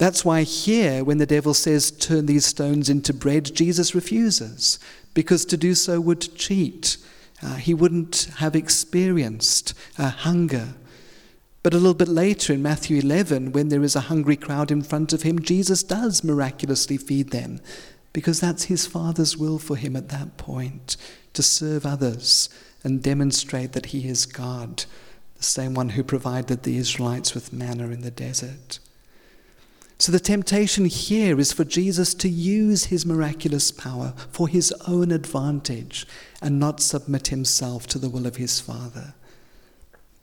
That's 0.00 0.24
why 0.24 0.44
here, 0.44 1.04
when 1.04 1.18
the 1.18 1.26
devil 1.26 1.52
says, 1.52 1.90
turn 1.90 2.24
these 2.24 2.46
stones 2.46 2.88
into 2.88 3.12
bread, 3.12 3.54
Jesus 3.54 3.94
refuses, 3.94 4.78
because 5.12 5.44
to 5.44 5.58
do 5.58 5.74
so 5.74 6.00
would 6.00 6.34
cheat. 6.34 6.96
Uh, 7.42 7.56
he 7.56 7.74
wouldn't 7.74 8.30
have 8.38 8.56
experienced 8.56 9.74
uh, 9.98 10.08
hunger. 10.08 10.68
But 11.62 11.74
a 11.74 11.76
little 11.76 11.92
bit 11.92 12.08
later 12.08 12.54
in 12.54 12.62
Matthew 12.62 12.98
11, 12.98 13.52
when 13.52 13.68
there 13.68 13.82
is 13.82 13.94
a 13.94 14.08
hungry 14.08 14.38
crowd 14.38 14.70
in 14.70 14.80
front 14.80 15.12
of 15.12 15.20
him, 15.20 15.38
Jesus 15.38 15.82
does 15.82 16.24
miraculously 16.24 16.96
feed 16.96 17.28
them, 17.28 17.60
because 18.14 18.40
that's 18.40 18.64
his 18.64 18.86
Father's 18.86 19.36
will 19.36 19.58
for 19.58 19.76
him 19.76 19.96
at 19.96 20.08
that 20.08 20.38
point 20.38 20.96
to 21.34 21.42
serve 21.42 21.84
others 21.84 22.48
and 22.82 23.02
demonstrate 23.02 23.72
that 23.72 23.86
he 23.86 24.08
is 24.08 24.24
God, 24.24 24.86
the 25.36 25.42
same 25.42 25.74
one 25.74 25.90
who 25.90 26.02
provided 26.02 26.62
the 26.62 26.78
Israelites 26.78 27.34
with 27.34 27.52
manna 27.52 27.90
in 27.90 28.00
the 28.00 28.10
desert. 28.10 28.78
So 30.00 30.10
the 30.12 30.18
temptation 30.18 30.86
here 30.86 31.38
is 31.38 31.52
for 31.52 31.62
Jesus 31.62 32.14
to 32.14 32.28
use 32.30 32.84
his 32.84 33.04
miraculous 33.04 33.70
power 33.70 34.14
for 34.30 34.48
his 34.48 34.72
own 34.88 35.10
advantage 35.10 36.06
and 36.40 36.58
not 36.58 36.80
submit 36.80 37.28
himself 37.28 37.86
to 37.88 37.98
the 37.98 38.08
will 38.08 38.26
of 38.26 38.36
his 38.36 38.60
Father. 38.60 39.12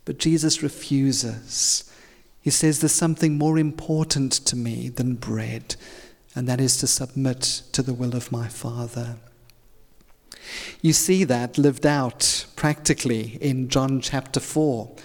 But 0.04 0.18
Jesus 0.18 0.64
refuses. 0.64 1.94
He 2.42 2.50
says, 2.50 2.80
There's 2.80 2.92
something 2.92 3.38
more 3.38 3.60
important 3.60 4.32
to 4.48 4.56
me 4.56 4.90
than 4.90 5.14
bread, 5.14 5.76
and 6.34 6.50
that 6.50 6.60
is 6.60 6.78
to 6.78 6.88
submit 6.88 7.62
to 7.74 7.84
the 7.84 7.94
will 7.94 8.16
of 8.16 8.32
my 8.32 8.48
Father. 8.48 9.18
You 10.82 10.94
see 10.94 11.24
that 11.26 11.60
lived 11.60 11.86
out 11.86 12.48
practically 12.56 13.38
in 13.42 13.70
John 13.70 14.02
chapter 14.02 14.40
4. 14.40 14.96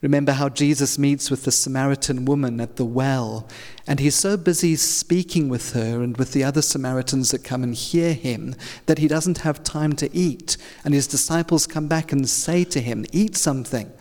Remember 0.00 0.30
how 0.30 0.48
Jesus 0.48 0.96
meets 0.96 1.28
with 1.28 1.42
the 1.42 1.50
Samaritan 1.50 2.24
woman 2.24 2.60
at 2.60 2.76
the 2.76 2.84
well, 2.84 3.48
and 3.84 3.98
he's 3.98 4.14
so 4.14 4.36
busy 4.36 4.76
speaking 4.76 5.48
with 5.48 5.72
her 5.72 6.02
and 6.02 6.16
with 6.16 6.32
the 6.32 6.44
other 6.44 6.62
Samaritans 6.62 7.32
that 7.32 7.42
come 7.42 7.64
and 7.64 7.74
hear 7.74 8.12
him 8.12 8.54
that 8.86 8.98
he 8.98 9.08
doesn't 9.08 9.38
have 9.38 9.64
time 9.64 9.94
to 9.94 10.14
eat. 10.14 10.56
And 10.84 10.94
his 10.94 11.08
disciples 11.08 11.66
come 11.66 11.88
back 11.88 12.12
and 12.12 12.28
say 12.28 12.62
to 12.64 12.80
him, 12.80 13.06
Eat 13.12 13.36
something. 13.36 13.92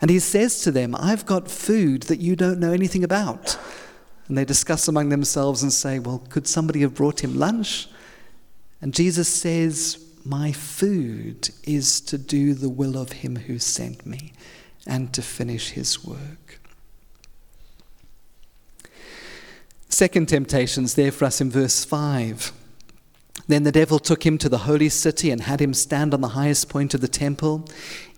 And 0.00 0.10
he 0.10 0.20
says 0.20 0.60
to 0.62 0.70
them, 0.70 0.94
I've 0.94 1.26
got 1.26 1.50
food 1.50 2.04
that 2.04 2.20
you 2.20 2.36
don't 2.36 2.60
know 2.60 2.72
anything 2.72 3.02
about. 3.02 3.58
And 4.28 4.38
they 4.38 4.44
discuss 4.44 4.86
among 4.86 5.08
themselves 5.08 5.62
and 5.62 5.72
say, 5.72 5.98
Well, 5.98 6.22
could 6.28 6.46
somebody 6.46 6.82
have 6.82 6.94
brought 6.94 7.24
him 7.24 7.34
lunch? 7.34 7.88
And 8.80 8.94
Jesus 8.94 9.26
says, 9.28 10.04
My 10.24 10.52
food 10.52 11.50
is 11.64 12.00
to 12.02 12.16
do 12.16 12.54
the 12.54 12.68
will 12.68 12.96
of 12.96 13.10
him 13.10 13.34
who 13.34 13.58
sent 13.58 14.06
me 14.06 14.32
and 14.86 15.12
to 15.12 15.22
finish 15.22 15.70
his 15.70 16.04
work. 16.04 16.60
Second 19.88 20.28
temptation's 20.28 20.94
there 20.94 21.12
for 21.12 21.24
us 21.24 21.40
in 21.40 21.50
verse 21.50 21.84
5. 21.84 22.52
Then 23.48 23.62
the 23.62 23.72
devil 23.72 23.98
took 23.98 24.26
him 24.26 24.38
to 24.38 24.48
the 24.48 24.58
holy 24.58 24.88
city 24.88 25.30
and 25.30 25.42
had 25.42 25.60
him 25.60 25.72
stand 25.72 26.12
on 26.12 26.20
the 26.20 26.28
highest 26.28 26.68
point 26.68 26.94
of 26.94 27.00
the 27.00 27.08
temple. 27.08 27.64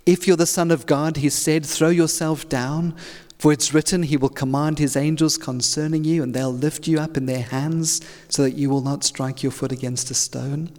If 0.07 0.27
you're 0.27 0.37
the 0.37 0.47
Son 0.47 0.71
of 0.71 0.87
God, 0.87 1.19
he 1.19 1.29
said, 1.29 1.67
throw 1.67 1.91
yourself 1.91 2.49
down, 2.49 2.97
for 3.39 3.53
it's 3.53 3.73
written, 3.73 4.03
He 4.03 4.17
will 4.17 4.29
command 4.29 4.79
His 4.79 4.97
angels 4.97 5.39
concerning 5.39 6.05
you, 6.05 6.23
and 6.23 6.35
they'll 6.35 6.53
lift 6.53 6.89
you 6.89 6.99
up 6.99 7.17
in 7.17 7.27
their 7.27 7.43
hands 7.43 8.01
so 8.29 8.43
that 8.43 8.55
you 8.55 8.69
will 8.69 8.81
not 8.81 9.05
strike 9.05 9.43
your 9.43 9.53
foot 9.53 9.71
against 9.71 10.11
a 10.11 10.15
stone. 10.15 10.71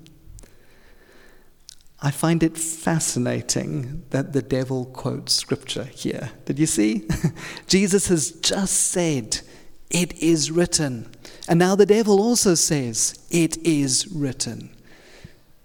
I 2.02 2.12
find 2.12 2.44
it 2.44 2.58
fascinating 2.58 4.04
that 4.12 4.32
the 4.32 4.42
devil 4.42 4.86
quotes 4.86 5.34
scripture 5.34 5.84
here. 5.84 6.32
Did 6.46 6.58
you 6.58 6.66
see? 6.66 7.06
Jesus 7.68 8.08
has 8.08 8.32
just 8.32 8.74
said, 8.74 9.42
It 9.90 10.18
is 10.22 10.50
written. 10.50 11.12
And 11.50 11.60
now 11.60 11.76
the 11.76 11.86
devil 11.86 12.22
also 12.22 12.56
says, 12.56 13.20
It 13.30 13.58
is 13.66 14.08
written. 14.08 14.70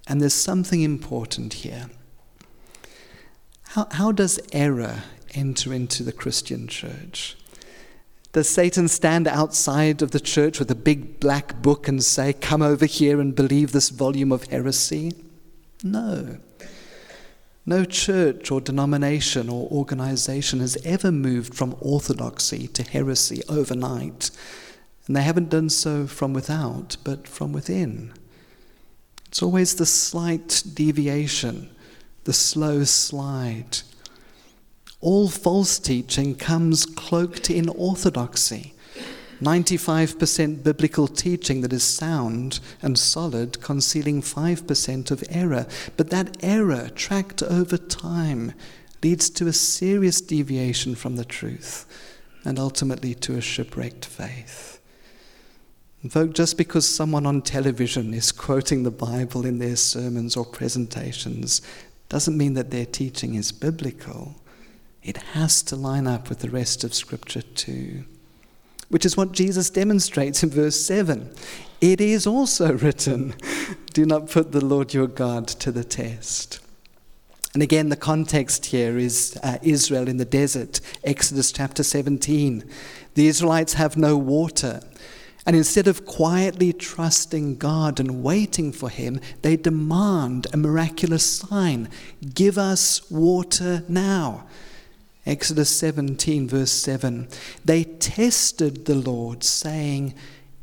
And 0.08 0.20
there's 0.20 0.34
something 0.34 0.82
important 0.82 1.54
here. 1.54 1.88
How, 3.68 3.86
how 3.92 4.10
does 4.10 4.40
error 4.52 5.04
enter 5.34 5.72
into 5.72 6.02
the 6.02 6.12
Christian 6.12 6.66
church? 6.66 7.36
Does 8.32 8.48
Satan 8.48 8.88
stand 8.88 9.28
outside 9.28 10.02
of 10.02 10.10
the 10.10 10.18
church 10.18 10.58
with 10.58 10.68
a 10.68 10.74
big 10.74 11.20
black 11.20 11.62
book 11.62 11.86
and 11.86 12.02
say, 12.02 12.32
Come 12.32 12.60
over 12.60 12.86
here 12.86 13.20
and 13.20 13.36
believe 13.36 13.70
this 13.70 13.90
volume 13.90 14.32
of 14.32 14.48
heresy? 14.48 15.12
No. 15.84 16.38
No 17.66 17.84
church 17.84 18.50
or 18.50 18.60
denomination 18.60 19.50
or 19.50 19.68
organization 19.70 20.60
has 20.60 20.78
ever 20.84 21.12
moved 21.12 21.54
from 21.54 21.76
orthodoxy 21.78 22.66
to 22.68 22.82
heresy 22.82 23.42
overnight. 23.48 24.30
And 25.06 25.14
they 25.14 25.22
haven't 25.22 25.50
done 25.50 25.68
so 25.68 26.06
from 26.06 26.32
without, 26.32 26.96
but 27.04 27.28
from 27.28 27.52
within. 27.52 28.14
It's 29.26 29.42
always 29.42 29.74
the 29.74 29.86
slight 29.86 30.62
deviation, 30.72 31.70
the 32.24 32.32
slow 32.32 32.84
slide. 32.84 33.78
All 35.00 35.28
false 35.28 35.78
teaching 35.78 36.34
comes 36.34 36.86
cloaked 36.86 37.50
in 37.50 37.68
orthodoxy. 37.68 38.73
95% 39.40 40.62
biblical 40.62 41.08
teaching 41.08 41.60
that 41.62 41.72
is 41.72 41.82
sound 41.82 42.60
and 42.82 42.98
solid, 42.98 43.60
concealing 43.60 44.22
5% 44.22 45.10
of 45.10 45.24
error. 45.28 45.66
But 45.96 46.10
that 46.10 46.36
error, 46.42 46.90
tracked 46.94 47.42
over 47.42 47.76
time, 47.76 48.52
leads 49.02 49.28
to 49.30 49.46
a 49.46 49.52
serious 49.52 50.20
deviation 50.20 50.94
from 50.94 51.16
the 51.16 51.24
truth 51.24 51.86
and 52.44 52.58
ultimately 52.58 53.14
to 53.14 53.36
a 53.36 53.40
shipwrecked 53.40 54.04
faith. 54.04 54.80
Folk, 56.08 56.34
just 56.34 56.58
because 56.58 56.86
someone 56.86 57.24
on 57.24 57.40
television 57.40 58.12
is 58.12 58.30
quoting 58.30 58.82
the 58.82 58.90
Bible 58.90 59.46
in 59.46 59.58
their 59.58 59.76
sermons 59.76 60.36
or 60.36 60.44
presentations 60.44 61.62
doesn't 62.10 62.36
mean 62.36 62.52
that 62.54 62.70
their 62.70 62.84
teaching 62.84 63.34
is 63.34 63.52
biblical. 63.52 64.36
It 65.02 65.16
has 65.32 65.62
to 65.62 65.76
line 65.76 66.06
up 66.06 66.28
with 66.28 66.40
the 66.40 66.50
rest 66.50 66.84
of 66.84 66.92
Scripture 66.92 67.40
too 67.40 68.04
which 68.94 69.04
is 69.04 69.16
what 69.16 69.32
Jesus 69.32 69.70
demonstrates 69.70 70.44
in 70.44 70.50
verse 70.50 70.78
7. 70.78 71.28
It 71.80 72.00
is 72.00 72.28
also 72.28 72.72
written, 72.78 73.34
Do 73.92 74.06
not 74.06 74.30
put 74.30 74.52
the 74.52 74.64
Lord 74.64 74.94
your 74.94 75.08
God 75.08 75.48
to 75.48 75.72
the 75.72 75.82
test. 75.82 76.60
And 77.54 77.60
again, 77.60 77.88
the 77.88 77.96
context 77.96 78.66
here 78.66 78.96
is 78.96 79.36
uh, 79.42 79.58
Israel 79.64 80.06
in 80.06 80.18
the 80.18 80.24
desert, 80.24 80.80
Exodus 81.02 81.50
chapter 81.50 81.82
17. 81.82 82.62
The 83.14 83.26
Israelites 83.26 83.72
have 83.72 83.96
no 83.96 84.16
water. 84.16 84.80
And 85.44 85.56
instead 85.56 85.88
of 85.88 86.06
quietly 86.06 86.72
trusting 86.72 87.56
God 87.56 87.98
and 87.98 88.22
waiting 88.22 88.70
for 88.70 88.90
Him, 88.90 89.18
they 89.42 89.56
demand 89.56 90.46
a 90.52 90.56
miraculous 90.56 91.26
sign 91.28 91.88
Give 92.32 92.56
us 92.56 93.10
water 93.10 93.82
now. 93.88 94.46
Exodus 95.26 95.70
17, 95.70 96.48
verse 96.48 96.72
7. 96.72 97.28
They 97.64 97.84
tested 97.84 98.84
the 98.84 98.94
Lord, 98.94 99.42
saying, 99.42 100.14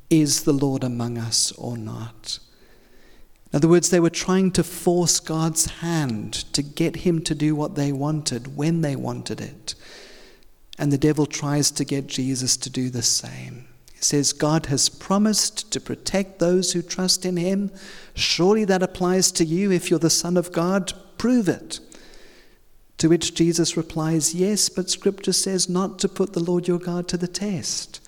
Is 0.09 0.43
the 0.43 0.53
Lord 0.53 0.83
among 0.83 1.17
us 1.17 1.51
or 1.53 1.77
not? 1.77 2.39
In 3.51 3.57
other 3.57 3.67
words, 3.67 3.89
they 3.89 3.99
were 3.99 4.09
trying 4.09 4.51
to 4.51 4.63
force 4.63 5.19
God's 5.19 5.65
hand 5.81 6.33
to 6.53 6.61
get 6.61 6.97
him 6.97 7.21
to 7.23 7.35
do 7.35 7.53
what 7.53 7.75
they 7.75 7.91
wanted 7.91 8.55
when 8.55 8.81
they 8.81 8.95
wanted 8.95 9.41
it. 9.41 9.75
And 10.79 10.91
the 10.91 10.97
devil 10.97 11.25
tries 11.25 11.69
to 11.71 11.83
get 11.83 12.07
Jesus 12.07 12.55
to 12.57 12.69
do 12.69 12.89
the 12.89 13.01
same. 13.01 13.67
He 13.93 14.01
says, 14.01 14.31
God 14.31 14.67
has 14.67 14.89
promised 14.89 15.71
to 15.73 15.81
protect 15.81 16.39
those 16.39 16.71
who 16.71 16.81
trust 16.81 17.25
in 17.25 17.35
him. 17.35 17.71
Surely 18.15 18.63
that 18.65 18.81
applies 18.81 19.31
to 19.33 19.43
you 19.43 19.71
if 19.71 19.89
you're 19.89 19.99
the 19.99 20.09
Son 20.09 20.37
of 20.37 20.53
God. 20.53 20.93
Prove 21.17 21.49
it. 21.49 21.79
To 23.01 23.09
which 23.09 23.33
Jesus 23.33 23.75
replies, 23.75 24.35
Yes, 24.35 24.69
but 24.69 24.91
Scripture 24.91 25.33
says 25.33 25.67
not 25.67 25.97
to 25.97 26.07
put 26.07 26.33
the 26.33 26.39
Lord 26.39 26.67
your 26.67 26.77
God 26.77 27.07
to 27.07 27.17
the 27.17 27.27
test. 27.27 27.99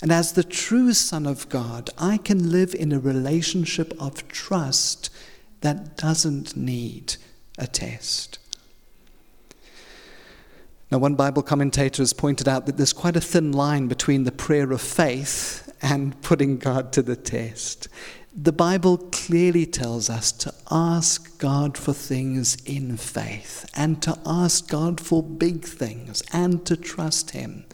And 0.00 0.12
as 0.12 0.34
the 0.34 0.44
true 0.44 0.92
Son 0.92 1.26
of 1.26 1.48
God, 1.48 1.90
I 1.98 2.18
can 2.18 2.52
live 2.52 2.72
in 2.72 2.92
a 2.92 3.00
relationship 3.00 3.92
of 3.98 4.28
trust 4.28 5.10
that 5.62 5.96
doesn't 5.96 6.56
need 6.56 7.16
a 7.58 7.66
test. 7.66 8.38
Now, 10.92 10.98
one 10.98 11.16
Bible 11.16 11.42
commentator 11.42 12.00
has 12.00 12.12
pointed 12.12 12.46
out 12.46 12.66
that 12.66 12.76
there's 12.76 12.92
quite 12.92 13.16
a 13.16 13.20
thin 13.20 13.50
line 13.50 13.88
between 13.88 14.22
the 14.22 14.30
prayer 14.30 14.70
of 14.70 14.80
faith 14.80 15.76
and 15.82 16.22
putting 16.22 16.58
God 16.58 16.92
to 16.92 17.02
the 17.02 17.16
test. 17.16 17.88
The 18.38 18.52
Bible 18.52 18.98
clearly 18.98 19.64
tells 19.64 20.10
us 20.10 20.30
to 20.30 20.52
ask 20.70 21.38
God 21.38 21.78
for 21.78 21.94
things 21.94 22.58
in 22.66 22.98
faith 22.98 23.64
and 23.74 24.02
to 24.02 24.18
ask 24.26 24.68
God 24.68 25.00
for 25.00 25.22
big 25.22 25.64
things 25.64 26.22
and 26.34 26.64
to 26.66 26.76
trust 26.76 27.30
Him. 27.30 27.64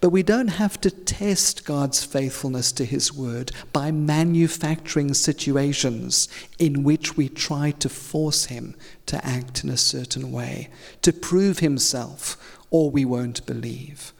But 0.00 0.08
we 0.08 0.22
don't 0.22 0.48
have 0.48 0.80
to 0.80 0.90
test 0.90 1.66
God's 1.66 2.06
faithfulness 2.06 2.72
to 2.72 2.86
His 2.86 3.12
word 3.12 3.52
by 3.74 3.90
manufacturing 3.90 5.12
situations 5.12 6.26
in 6.58 6.84
which 6.84 7.18
we 7.18 7.28
try 7.28 7.72
to 7.72 7.90
force 7.90 8.46
Him 8.46 8.76
to 9.04 9.22
act 9.22 9.62
in 9.62 9.68
a 9.68 9.76
certain 9.76 10.32
way, 10.32 10.70
to 11.02 11.12
prove 11.12 11.58
Himself, 11.58 12.58
or 12.70 12.90
we 12.90 13.04
won't 13.04 13.44
believe. 13.44 14.14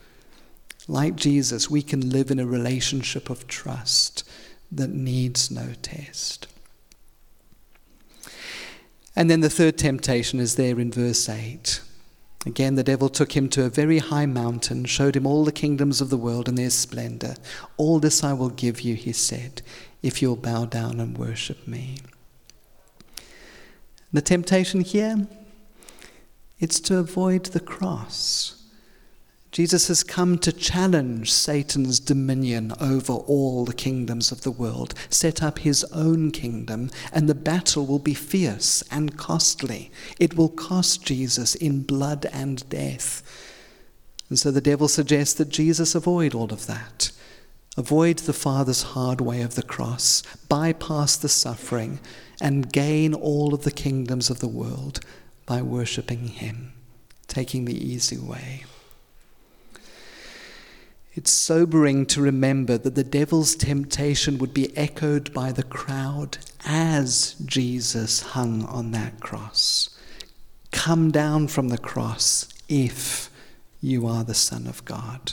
Like 0.87 1.17
Jesus, 1.17 1.71
we 1.71 1.81
can 1.81 2.11
live 2.11 2.31
in 2.31 2.39
a 2.39 2.47
relationship 2.47 3.31
of 3.31 3.47
trust 3.47 4.28
that 4.71 4.91
needs 4.91 5.51
no 5.51 5.73
test. 5.83 6.47
And 9.17 9.29
then 9.29 9.41
the 9.41 9.51
third 9.51 9.79
temptation 9.79 10.39
is 10.39 10.57
there 10.57 10.79
in 10.79 10.93
verse 10.93 11.29
8. 11.29 11.81
Again, 12.47 12.77
the 12.77 12.85
devil 12.85 13.09
took 13.09 13.37
him 13.37 13.49
to 13.51 13.65
a 13.65 13.69
very 13.69 13.99
high 13.99 14.27
mountain, 14.27 14.85
showed 14.85 15.17
him 15.17 15.27
all 15.27 15.45
the 15.45 15.53
kingdoms 15.53 16.01
of 16.01 16.09
the 16.09 16.17
world 16.17 16.49
and 16.49 16.57
their 16.57 16.71
splendor. 16.71 17.35
All 17.77 17.99
this 17.99 18.23
I 18.23 18.33
will 18.33 18.51
give 18.51 18.81
you, 18.81 18.95
he 18.95 19.13
said, 19.13 19.61
if 20.03 20.23
you'll 20.23 20.37
bow 20.37 20.65
down 20.65 21.01
and 21.01 21.19
worship 21.19 21.67
me. 21.67 21.99
The 24.13 24.23
temptation 24.23 24.83
here, 24.83 25.27
it's 26.61 26.81
to 26.81 26.99
avoid 26.99 27.47
the 27.47 27.61
cross. 27.61 28.58
Jesus 29.51 29.89
has 29.89 30.03
come 30.03 30.39
to 30.39 30.53
challenge 30.53 31.33
Satan's 31.33 32.01
dominion 32.01 32.73
over 32.81 33.15
all 33.15 33.65
the 33.65 33.73
kingdoms 33.73 34.31
of 34.31 34.43
the 34.43 34.51
world, 34.51 34.93
set 35.09 35.43
up 35.43 35.61
his 35.61 35.85
own 35.85 36.31
kingdom, 36.31 36.91
and 37.13 37.29
the 37.29 37.35
battle 37.35 37.87
will 37.87 37.99
be 37.99 38.15
fierce 38.15 38.83
and 38.91 39.17
costly. 39.17 39.91
It 40.21 40.37
will 40.37 40.51
cost 40.51 41.07
Jesus 41.07 41.55
in 41.55 41.83
blood 41.83 42.27
and 42.33 42.69
death. 42.69 43.23
And 44.29 44.39
so 44.39 44.51
the 44.51 44.61
devil 44.61 44.87
suggests 44.87 45.35
that 45.35 45.49
Jesus 45.49 45.95
avoid 45.95 46.35
all 46.35 46.53
of 46.53 46.67
that. 46.67 47.11
Avoid 47.79 48.19
the 48.19 48.35
Father's 48.35 48.83
hard 48.83 49.21
way 49.21 49.41
of 49.41 49.55
the 49.55 49.63
cross, 49.63 50.23
bypass 50.49 51.17
the 51.17 51.29
suffering, 51.29 52.01
and 52.41 52.71
gain 52.71 53.15
all 53.15 53.55
of 53.55 53.63
the 53.63 53.71
kingdoms 53.71 54.29
of 54.29 54.41
the 54.41 54.49
world 54.49 55.01
by 55.47 55.63
worshipping 55.63 56.29
him, 56.29 56.73
taking 57.29 57.65
the 57.65 57.87
easy 57.87 58.19
way. 58.19 58.65
It's 61.19 61.33
sobering 61.33 62.07
to 62.07 62.23
remember 62.23 62.79
that 62.79 62.95
the 62.95 63.03
devil's 63.03 63.57
temptation 63.57 64.39
would 64.39 64.55
be 64.55 64.77
echoed 64.77 65.35
by 65.35 65.51
the 65.51 65.65
crowd 65.65 66.39
as 66.65 67.35
Jesus 67.45 68.23
hung 68.23 68.65
on 68.65 68.93
that 68.93 69.19
cross. 69.19 69.99
Come 70.71 71.11
down 71.11 71.49
from 71.49 71.71
the 71.71 71.77
cross 71.77 72.49
if 72.69 73.31
you 73.81 74.07
are 74.07 74.23
the 74.23 74.33
Son 74.33 74.69
of 74.69 74.85
God. 74.85 75.33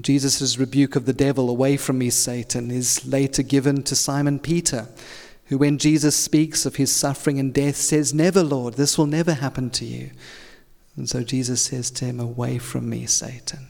Jesus' 0.00 0.56
rebuke 0.56 0.96
of 0.96 1.04
the 1.04 1.12
devil, 1.12 1.50
away 1.50 1.76
from 1.76 1.98
me, 1.98 2.08
Satan, 2.08 2.70
is 2.70 3.06
later 3.06 3.42
given 3.42 3.82
to 3.82 3.94
Simon 3.94 4.38
Peter, 4.38 4.88
who, 5.48 5.58
when 5.58 5.76
Jesus 5.76 6.16
speaks 6.16 6.64
of 6.64 6.76
his 6.76 6.90
suffering 6.90 7.38
and 7.38 7.52
death, 7.52 7.76
says, 7.76 8.14
Never, 8.14 8.42
Lord, 8.42 8.74
this 8.74 8.96
will 8.96 9.04
never 9.04 9.34
happen 9.34 9.68
to 9.72 9.84
you. 9.84 10.10
And 10.96 11.06
so 11.06 11.22
Jesus 11.22 11.62
says 11.62 11.90
to 11.90 12.06
him, 12.06 12.18
Away 12.18 12.56
from 12.56 12.88
me, 12.88 13.04
Satan. 13.04 13.68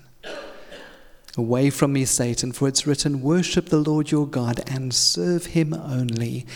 Away 1.37 1.71
from 1.71 1.95
me, 1.95 2.05
Satan, 2.05 2.53
for 2.53 2.69
it's 2.69 2.87
written, 2.87 3.23
Worship 3.23 3.71
the 3.71 3.79
Lord 3.79 4.11
your 4.11 4.27
God 4.27 4.61
and 4.67 4.93
serve 4.93 5.47
him 5.47 5.73
only, 5.73 6.47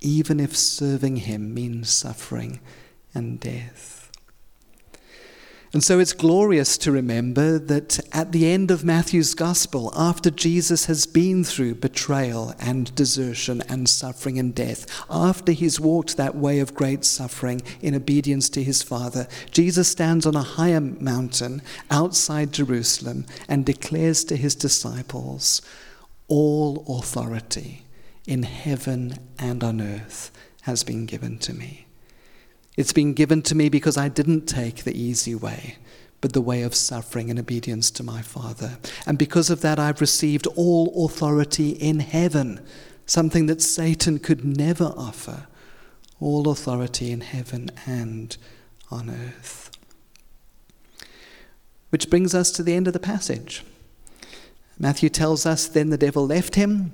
even 0.00 0.40
if 0.40 0.56
serving 0.56 1.16
him 1.16 1.52
means 1.52 1.90
suffering 1.90 2.60
and 3.14 3.38
death. 3.38 4.01
And 5.72 5.82
so 5.82 5.98
it's 5.98 6.12
glorious 6.12 6.76
to 6.78 6.92
remember 6.92 7.58
that 7.58 7.98
at 8.12 8.32
the 8.32 8.46
end 8.50 8.70
of 8.70 8.84
Matthew's 8.84 9.34
gospel, 9.34 9.90
after 9.96 10.30
Jesus 10.30 10.84
has 10.84 11.06
been 11.06 11.44
through 11.44 11.76
betrayal 11.76 12.54
and 12.58 12.94
desertion 12.94 13.62
and 13.70 13.88
suffering 13.88 14.38
and 14.38 14.54
death, 14.54 14.86
after 15.08 15.52
he's 15.52 15.80
walked 15.80 16.18
that 16.18 16.36
way 16.36 16.58
of 16.58 16.74
great 16.74 17.06
suffering 17.06 17.62
in 17.80 17.94
obedience 17.94 18.50
to 18.50 18.62
his 18.62 18.82
Father, 18.82 19.26
Jesus 19.50 19.88
stands 19.88 20.26
on 20.26 20.36
a 20.36 20.42
higher 20.42 20.80
mountain 20.80 21.62
outside 21.90 22.52
Jerusalem 22.52 23.24
and 23.48 23.64
declares 23.64 24.24
to 24.24 24.36
his 24.36 24.54
disciples, 24.54 25.62
All 26.28 26.84
authority 26.86 27.86
in 28.26 28.42
heaven 28.42 29.14
and 29.38 29.64
on 29.64 29.80
earth 29.80 30.30
has 30.62 30.84
been 30.84 31.06
given 31.06 31.38
to 31.38 31.54
me. 31.54 31.86
It's 32.76 32.92
been 32.92 33.12
given 33.12 33.42
to 33.42 33.54
me 33.54 33.68
because 33.68 33.96
I 33.98 34.08
didn't 34.08 34.46
take 34.46 34.84
the 34.84 34.98
easy 34.98 35.34
way, 35.34 35.76
but 36.20 36.32
the 36.32 36.40
way 36.40 36.62
of 36.62 36.74
suffering 36.74 37.28
and 37.28 37.38
obedience 37.38 37.90
to 37.92 38.02
my 38.02 38.22
Father. 38.22 38.78
And 39.06 39.18
because 39.18 39.50
of 39.50 39.60
that, 39.60 39.78
I've 39.78 40.00
received 40.00 40.46
all 40.56 41.04
authority 41.04 41.70
in 41.70 42.00
heaven, 42.00 42.64
something 43.04 43.46
that 43.46 43.60
Satan 43.60 44.18
could 44.18 44.44
never 44.44 44.94
offer. 44.96 45.46
All 46.18 46.48
authority 46.48 47.10
in 47.10 47.20
heaven 47.20 47.70
and 47.84 48.36
on 48.90 49.10
earth. 49.10 49.70
Which 51.90 52.08
brings 52.08 52.34
us 52.34 52.52
to 52.52 52.62
the 52.62 52.74
end 52.74 52.86
of 52.86 52.92
the 52.92 53.00
passage. 53.00 53.64
Matthew 54.78 55.08
tells 55.08 55.44
us 55.44 55.66
then 55.66 55.90
the 55.90 55.98
devil 55.98 56.26
left 56.26 56.54
him. 56.54 56.92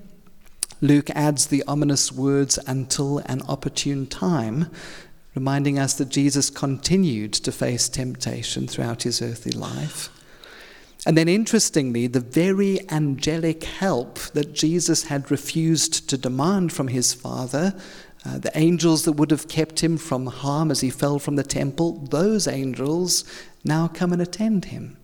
Luke 0.80 1.10
adds 1.10 1.46
the 1.46 1.62
ominous 1.68 2.10
words 2.10 2.58
until 2.66 3.18
an 3.26 3.42
opportune 3.42 4.06
time 4.06 4.70
reminding 5.38 5.78
us 5.78 5.94
that 5.94 6.08
Jesus 6.08 6.50
continued 6.50 7.32
to 7.32 7.52
face 7.52 7.88
temptation 7.88 8.66
throughout 8.66 9.04
his 9.04 9.22
earthly 9.22 9.52
life. 9.52 10.08
And 11.06 11.16
then, 11.16 11.28
interestingly, 11.28 12.08
the 12.08 12.18
very 12.18 12.80
angelic 12.90 13.62
help 13.62 14.18
that 14.34 14.52
Jesus 14.52 15.04
had 15.04 15.30
refused 15.30 16.10
to 16.10 16.18
demand 16.18 16.72
from 16.72 16.88
his 16.88 17.14
Father, 17.14 17.72
uh, 18.26 18.38
the 18.38 18.50
angels 18.58 19.04
that 19.04 19.12
would 19.12 19.30
have 19.30 19.46
kept 19.46 19.78
him 19.78 19.96
from 19.96 20.26
harm 20.26 20.72
as 20.72 20.80
he 20.80 20.90
fell 20.90 21.20
from 21.20 21.36
the 21.36 21.44
temple, 21.44 21.92
those 22.10 22.48
angels 22.48 23.22
now 23.62 23.86
come 23.86 24.12
and 24.12 24.20
attend 24.20 24.64
him. 24.64 24.96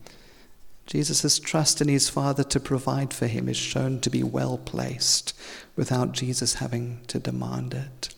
Jesus' 0.87 1.39
trust 1.39 1.81
in 1.81 1.87
his 1.87 2.09
Father 2.09 2.43
to 2.43 2.59
provide 2.59 3.15
for 3.15 3.29
him 3.29 3.49
is 3.49 3.57
shown 3.57 4.01
to 4.01 4.11
be 4.11 4.25
well 4.25 4.59
placed 4.59 5.33
without 5.77 6.11
Jesus 6.11 6.55
having 6.55 7.03
to 7.07 7.21
demand 7.21 7.73
it. 7.73 8.13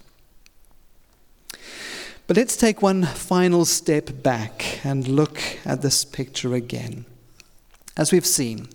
But 2.26 2.36
let's 2.36 2.56
take 2.56 2.82
one 2.82 3.04
final 3.04 3.64
step 3.64 4.22
back 4.22 4.84
and 4.84 5.06
look 5.06 5.40
at 5.64 5.82
this 5.82 6.04
picture 6.04 6.54
again. 6.54 7.04
As 7.96 8.10
we've 8.10 8.26
seen, 8.26 8.68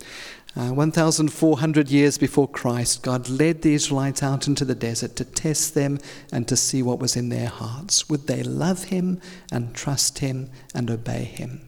uh, 0.55 0.69
1,400 0.69 1.89
years 1.89 2.17
before 2.17 2.47
Christ, 2.47 3.03
God 3.03 3.29
led 3.29 3.61
the 3.61 3.73
Israelites 3.73 4.23
out 4.23 4.47
into 4.47 4.63
the 4.63 4.75
desert 4.75 5.15
to 5.17 5.25
test 5.25 5.75
them 5.75 5.99
and 6.31 6.47
to 6.47 6.55
see 6.55 6.81
what 6.81 6.99
was 6.99 7.15
in 7.15 7.29
their 7.29 7.47
hearts. 7.47 8.09
Would 8.09 8.27
they 8.27 8.41
love 8.41 8.85
Him 8.85 9.19
and 9.51 9.75
trust 9.75 10.19
Him 10.19 10.49
and 10.73 10.89
obey 10.89 11.23
Him? 11.23 11.61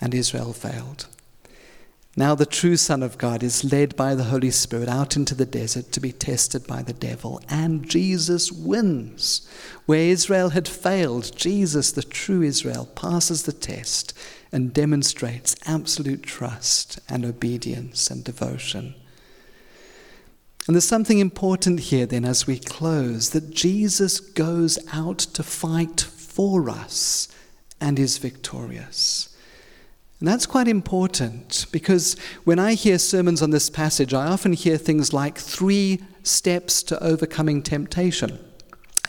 And 0.00 0.14
Israel 0.14 0.52
failed. 0.52 1.06
Now, 2.18 2.34
the 2.34 2.46
true 2.46 2.76
Son 2.76 3.04
of 3.04 3.16
God 3.16 3.44
is 3.44 3.70
led 3.72 3.94
by 3.94 4.16
the 4.16 4.24
Holy 4.24 4.50
Spirit 4.50 4.88
out 4.88 5.14
into 5.14 5.36
the 5.36 5.46
desert 5.46 5.92
to 5.92 6.00
be 6.00 6.10
tested 6.10 6.66
by 6.66 6.82
the 6.82 6.92
devil, 6.92 7.40
and 7.48 7.88
Jesus 7.88 8.50
wins. 8.50 9.48
Where 9.86 10.00
Israel 10.00 10.48
had 10.48 10.66
failed, 10.66 11.30
Jesus, 11.36 11.92
the 11.92 12.02
true 12.02 12.42
Israel, 12.42 12.86
passes 12.86 13.44
the 13.44 13.52
test 13.52 14.18
and 14.50 14.74
demonstrates 14.74 15.54
absolute 15.64 16.24
trust 16.24 16.98
and 17.08 17.24
obedience 17.24 18.10
and 18.10 18.24
devotion. 18.24 18.96
And 20.66 20.74
there's 20.74 20.84
something 20.84 21.20
important 21.20 21.78
here, 21.78 22.04
then, 22.04 22.24
as 22.24 22.48
we 22.48 22.58
close 22.58 23.30
that 23.30 23.54
Jesus 23.54 24.18
goes 24.18 24.76
out 24.92 25.18
to 25.18 25.44
fight 25.44 26.00
for 26.00 26.68
us 26.68 27.28
and 27.80 27.96
is 27.96 28.18
victorious. 28.18 29.36
And 30.20 30.26
that's 30.26 30.46
quite 30.46 30.66
important 30.66 31.66
because 31.70 32.16
when 32.44 32.58
I 32.58 32.74
hear 32.74 32.98
sermons 32.98 33.40
on 33.40 33.50
this 33.50 33.70
passage, 33.70 34.12
I 34.12 34.26
often 34.26 34.52
hear 34.52 34.76
things 34.76 35.12
like 35.12 35.38
three 35.38 36.00
steps 36.24 36.82
to 36.84 37.02
overcoming 37.02 37.62
temptation. 37.62 38.38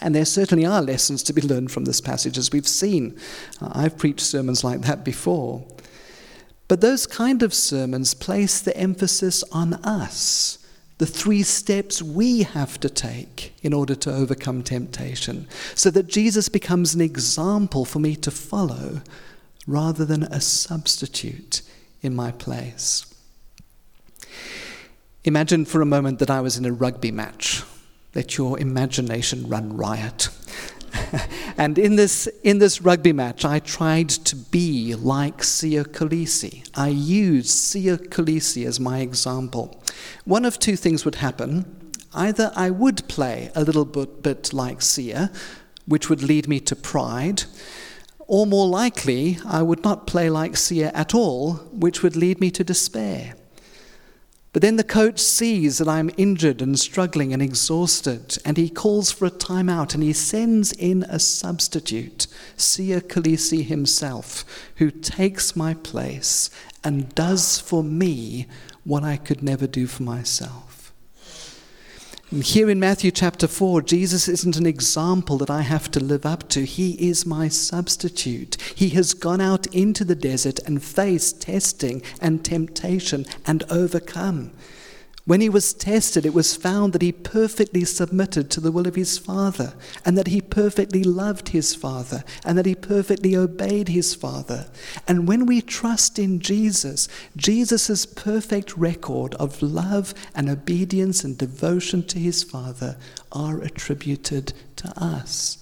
And 0.02 0.14
there 0.16 0.26
certainly 0.26 0.66
are 0.66 0.82
lessons 0.82 1.24
to 1.24 1.34
be 1.34 1.42
learned 1.42 1.72
from 1.72 1.86
this 1.86 2.00
passage, 2.00 2.38
as 2.38 2.52
we've 2.52 2.68
seen. 2.68 3.18
Uh, 3.62 3.70
I've 3.74 3.98
preached 3.98 4.22
sermons 4.22 4.64
like 4.64 4.82
that 4.82 5.04
before. 5.04 5.66
But 6.68 6.82
those 6.82 7.08
kind 7.08 7.42
of 7.42 7.54
sermons 7.54 8.14
place 8.14 8.62
the 8.62 8.78
emphasis 8.78 9.44
on 9.52 9.74
us, 9.74 10.60
the 11.00 11.08
three 11.08 11.44
steps 11.44 12.02
we 12.02 12.44
have 12.44 12.80
to 12.82 12.90
take 12.90 13.56
in 13.64 13.74
order 13.74 13.96
to 13.96 14.14
overcome 14.14 14.62
temptation, 14.62 15.48
so 15.74 15.90
that 15.90 16.08
Jesus 16.08 16.48
becomes 16.48 16.94
an 16.94 17.02
example 17.02 17.84
for 17.84 18.00
me 18.00 18.16
to 18.18 18.32
follow 18.32 19.02
rather 19.70 20.04
than 20.04 20.24
a 20.24 20.42
substitute 20.42 21.62
in 22.02 22.16
my 22.16 22.32
place. 22.32 23.06
Imagine 25.24 25.66
for 25.66 25.82
a 25.82 25.86
moment 25.86 26.20
that 26.20 26.30
I 26.30 26.42
was 26.42 26.58
in 26.58 26.66
a 26.66 26.72
rugby 26.72 27.12
match. 27.12 27.62
Let 28.16 28.38
your 28.38 28.60
imagination 28.60 29.48
run 29.48 29.78
riot. 29.78 30.30
and 31.58 31.78
in 31.78 31.98
this, 31.98 32.28
in 32.44 32.58
this 32.58 32.82
rugby 32.82 33.14
match, 33.14 33.46
I 33.46 33.60
tried 33.60 34.10
to 34.10 34.36
be 34.36 34.96
like 34.96 35.40
Siya 35.40 35.86
Kolisi. 35.86 36.68
I 36.74 36.88
used 36.88 37.50
Siya 37.50 37.98
Kolisi 38.08 38.66
as 38.66 38.80
my 38.80 39.00
example. 39.00 39.84
One 40.26 40.46
of 40.46 40.58
two 40.58 40.76
things 40.76 41.06
would 41.06 41.16
happen. 41.16 41.92
Either 42.14 42.52
I 42.56 42.72
would 42.72 43.08
play 43.08 43.52
a 43.54 43.64
little 43.64 43.86
bit, 43.86 44.24
bit 44.24 44.52
like 44.52 44.80
Siya, 44.80 45.32
which 45.86 46.10
would 46.10 46.24
lead 46.24 46.48
me 46.48 46.60
to 46.62 46.76
pride, 46.76 47.44
or 48.30 48.46
more 48.46 48.68
likely, 48.68 49.40
I 49.44 49.64
would 49.64 49.84
not 49.84 50.06
play 50.06 50.30
like 50.30 50.52
Siya 50.52 50.92
at 50.94 51.16
all, 51.16 51.54
which 51.72 52.04
would 52.04 52.16
lead 52.16 52.40
me 52.40 52.52
to 52.52 52.64
despair. 52.64 53.34
But 54.54 54.62
then 54.62 54.76
the 54.76 54.84
coach 54.84 55.20
sees 55.20 55.80
that 55.80 55.88
I'm 55.88 56.12
injured 56.16 56.62
and 56.62 56.78
struggling 56.78 57.34
and 57.34 57.42
exhausted, 57.42 58.38
and 58.46 58.56
he 58.56 58.70
calls 58.70 59.12
for 59.12 59.26
a 59.26 59.32
timeout 59.32 59.96
and 59.96 60.04
he 60.04 60.14
sends 60.14 60.72
in 60.74 61.02
a 61.10 61.18
substitute, 61.18 62.28
Siya 62.56 63.02
Kolisi 63.02 63.66
himself, 63.66 64.46
who 64.76 64.92
takes 64.92 65.56
my 65.56 65.74
place 65.74 66.52
and 66.84 67.14
does 67.16 67.58
for 67.58 67.84
me 67.84 68.46
what 68.84 69.04
I 69.04 69.18
could 69.18 69.42
never 69.42 69.66
do 69.66 69.88
for 69.88 70.04
myself. 70.04 70.69
Here 72.32 72.70
in 72.70 72.80
Matthew 72.80 73.10
chapter 73.10 73.48
4, 73.48 73.82
Jesus 73.82 74.28
isn't 74.28 74.56
an 74.56 74.68
example 74.68 75.40
that 75.40 75.50
I 75.50 75.62
have 75.62 75.90
to 75.90 76.00
live 76.00 76.28
up 76.28 76.48
to. 76.50 76.64
He 76.64 76.92
is 77.10 77.26
my 77.26 77.48
substitute. 77.48 78.56
He 78.76 78.90
has 78.90 79.16
gone 79.16 79.42
out 79.42 79.66
into 79.74 80.06
the 80.06 80.14
desert 80.14 80.60
and 80.68 80.84
faced 80.84 81.42
testing 81.42 82.04
and 82.22 82.46
temptation 82.46 83.26
and 83.48 83.64
overcome. 83.72 84.52
When 85.30 85.42
he 85.42 85.50
was 85.50 85.76
tested, 85.76 86.26
it 86.26 86.34
was 86.34 86.56
found 86.56 86.92
that 86.94 87.04
he 87.04 87.12
perfectly 87.12 87.86
submitted 87.86 88.50
to 88.50 88.60
the 88.60 88.72
will 88.72 88.88
of 88.88 88.96
his 88.96 89.20
Father, 89.20 89.76
and 90.04 90.18
that 90.18 90.26
he 90.26 90.42
perfectly 90.42 91.04
loved 91.04 91.50
his 91.50 91.76
Father, 91.76 92.24
and 92.44 92.58
that 92.58 92.66
he 92.66 92.74
perfectly 92.74 93.36
obeyed 93.36 93.90
his 93.90 94.16
Father. 94.16 94.66
And 95.08 95.28
when 95.28 95.46
we 95.46 95.62
trust 95.62 96.18
in 96.18 96.40
Jesus, 96.40 97.08
Jesus' 97.38 98.08
perfect 98.08 98.76
record 98.76 99.36
of 99.36 99.62
love 99.62 100.16
and 100.34 100.50
obedience 100.50 101.24
and 101.24 101.38
devotion 101.38 102.02
to 102.08 102.18
his 102.18 102.42
Father 102.42 102.98
are 103.32 103.62
attributed 103.62 104.54
to 104.78 104.92
us. 105.00 105.59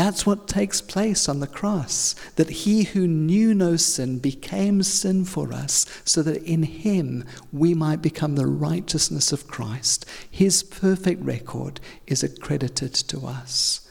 That's 0.00 0.24
what 0.24 0.48
takes 0.48 0.80
place 0.80 1.28
on 1.28 1.40
the 1.40 1.46
cross. 1.46 2.14
That 2.36 2.48
he 2.48 2.84
who 2.84 3.06
knew 3.06 3.52
no 3.52 3.76
sin 3.76 4.18
became 4.18 4.82
sin 4.82 5.26
for 5.26 5.52
us, 5.52 5.84
so 6.06 6.22
that 6.22 6.42
in 6.42 6.62
him 6.62 7.26
we 7.52 7.74
might 7.74 8.00
become 8.00 8.34
the 8.34 8.46
righteousness 8.46 9.30
of 9.30 9.46
Christ. 9.46 10.06
His 10.30 10.62
perfect 10.62 11.22
record 11.22 11.80
is 12.06 12.22
accredited 12.22 12.94
to 12.94 13.26
us. 13.26 13.86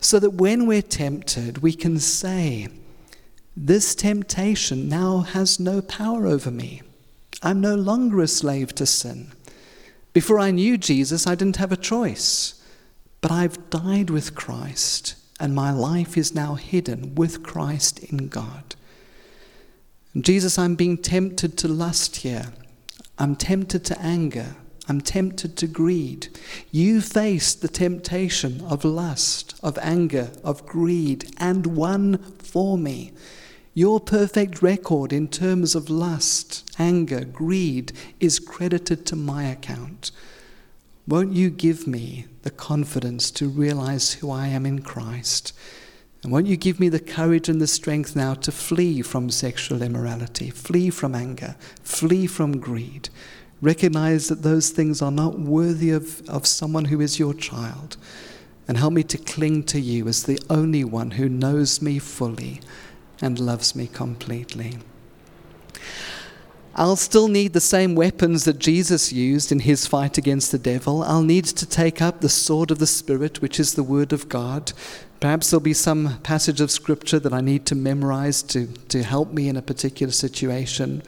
So 0.00 0.18
that 0.18 0.30
when 0.30 0.66
we're 0.66 0.80
tempted, 0.80 1.58
we 1.58 1.74
can 1.74 1.98
say, 1.98 2.68
This 3.54 3.94
temptation 3.94 4.88
now 4.88 5.18
has 5.18 5.60
no 5.60 5.82
power 5.82 6.26
over 6.26 6.50
me. 6.50 6.80
I'm 7.42 7.60
no 7.60 7.74
longer 7.74 8.22
a 8.22 8.26
slave 8.26 8.74
to 8.76 8.86
sin. 8.86 9.32
Before 10.14 10.38
I 10.38 10.52
knew 10.52 10.78
Jesus, 10.78 11.26
I 11.26 11.34
didn't 11.34 11.56
have 11.56 11.70
a 11.70 11.76
choice. 11.76 12.61
But 13.22 13.30
I've 13.30 13.70
died 13.70 14.10
with 14.10 14.34
Christ, 14.34 15.14
and 15.40 15.54
my 15.54 15.70
life 15.70 16.18
is 16.18 16.34
now 16.34 16.56
hidden 16.56 17.14
with 17.14 17.42
Christ 17.42 18.00
in 18.04 18.28
God. 18.28 18.74
Jesus, 20.20 20.58
I'm 20.58 20.74
being 20.74 20.98
tempted 20.98 21.56
to 21.58 21.68
lust 21.68 22.16
here. 22.16 22.52
I'm 23.18 23.36
tempted 23.36 23.84
to 23.86 23.98
anger. 23.98 24.56
I'm 24.88 25.00
tempted 25.00 25.56
to 25.58 25.66
greed. 25.68 26.28
You 26.72 27.00
faced 27.00 27.62
the 27.62 27.68
temptation 27.68 28.60
of 28.62 28.84
lust, 28.84 29.54
of 29.62 29.78
anger, 29.80 30.32
of 30.42 30.66
greed, 30.66 31.32
and 31.38 31.68
won 31.68 32.18
for 32.38 32.76
me. 32.76 33.12
Your 33.74 34.00
perfect 34.00 34.60
record 34.60 35.12
in 35.12 35.28
terms 35.28 35.74
of 35.74 35.88
lust, 35.88 36.68
anger, 36.78 37.24
greed 37.24 37.92
is 38.20 38.40
credited 38.40 39.06
to 39.06 39.16
my 39.16 39.44
account. 39.44 40.10
Won't 41.06 41.32
you 41.32 41.50
give 41.50 41.86
me 41.88 42.26
the 42.42 42.50
confidence 42.50 43.32
to 43.32 43.48
realize 43.48 44.14
who 44.14 44.30
I 44.30 44.46
am 44.46 44.64
in 44.64 44.82
Christ? 44.82 45.52
And 46.22 46.30
won't 46.30 46.46
you 46.46 46.56
give 46.56 46.78
me 46.78 46.88
the 46.88 47.00
courage 47.00 47.48
and 47.48 47.60
the 47.60 47.66
strength 47.66 48.14
now 48.14 48.34
to 48.34 48.52
flee 48.52 49.02
from 49.02 49.28
sexual 49.28 49.82
immorality, 49.82 50.50
flee 50.50 50.90
from 50.90 51.16
anger, 51.16 51.56
flee 51.82 52.28
from 52.28 52.60
greed? 52.60 53.08
Recognize 53.60 54.28
that 54.28 54.42
those 54.42 54.70
things 54.70 55.02
are 55.02 55.10
not 55.10 55.40
worthy 55.40 55.90
of, 55.90 56.28
of 56.28 56.46
someone 56.46 56.84
who 56.84 57.00
is 57.00 57.18
your 57.18 57.34
child. 57.34 57.96
And 58.68 58.78
help 58.78 58.92
me 58.92 59.02
to 59.02 59.18
cling 59.18 59.64
to 59.64 59.80
you 59.80 60.06
as 60.06 60.22
the 60.22 60.38
only 60.48 60.84
one 60.84 61.12
who 61.12 61.28
knows 61.28 61.82
me 61.82 61.98
fully 61.98 62.60
and 63.20 63.40
loves 63.40 63.74
me 63.74 63.88
completely. 63.88 64.78
I'll 66.74 66.96
still 66.96 67.28
need 67.28 67.52
the 67.52 67.60
same 67.60 67.94
weapons 67.94 68.44
that 68.44 68.58
Jesus 68.58 69.12
used 69.12 69.52
in 69.52 69.60
his 69.60 69.86
fight 69.86 70.16
against 70.16 70.52
the 70.52 70.58
devil. 70.58 71.02
I'll 71.02 71.22
need 71.22 71.44
to 71.44 71.66
take 71.66 72.00
up 72.00 72.20
the 72.20 72.30
sword 72.30 72.70
of 72.70 72.78
the 72.78 72.86
Spirit, 72.86 73.42
which 73.42 73.60
is 73.60 73.74
the 73.74 73.82
Word 73.82 74.10
of 74.10 74.30
God. 74.30 74.72
Perhaps 75.20 75.50
there'll 75.50 75.60
be 75.60 75.74
some 75.74 76.18
passage 76.22 76.62
of 76.62 76.70
Scripture 76.70 77.18
that 77.20 77.32
I 77.32 77.42
need 77.42 77.66
to 77.66 77.74
memorize 77.74 78.42
to, 78.44 78.68
to 78.88 79.02
help 79.02 79.34
me 79.34 79.48
in 79.50 79.56
a 79.58 79.62
particular 79.62 80.12
situation. 80.12 81.02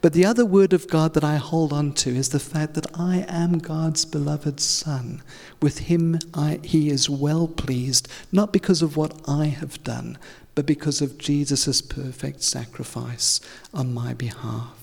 But 0.00 0.14
the 0.14 0.24
other 0.24 0.46
Word 0.46 0.72
of 0.72 0.88
God 0.88 1.12
that 1.12 1.22
I 1.22 1.36
hold 1.36 1.72
on 1.72 1.92
to 1.96 2.10
is 2.16 2.30
the 2.30 2.40
fact 2.40 2.72
that 2.74 2.86
I 2.98 3.26
am 3.28 3.58
God's 3.58 4.06
beloved 4.06 4.58
Son. 4.58 5.22
With 5.60 5.80
Him, 5.80 6.18
I, 6.32 6.60
He 6.64 6.88
is 6.88 7.10
well 7.10 7.46
pleased, 7.46 8.08
not 8.32 8.54
because 8.54 8.80
of 8.80 8.96
what 8.96 9.20
I 9.28 9.44
have 9.46 9.84
done, 9.84 10.16
but 10.54 10.64
because 10.64 11.00
of 11.02 11.18
Jesus' 11.18 11.82
perfect 11.82 12.42
sacrifice 12.42 13.40
on 13.74 13.92
my 13.92 14.14
behalf. 14.14 14.79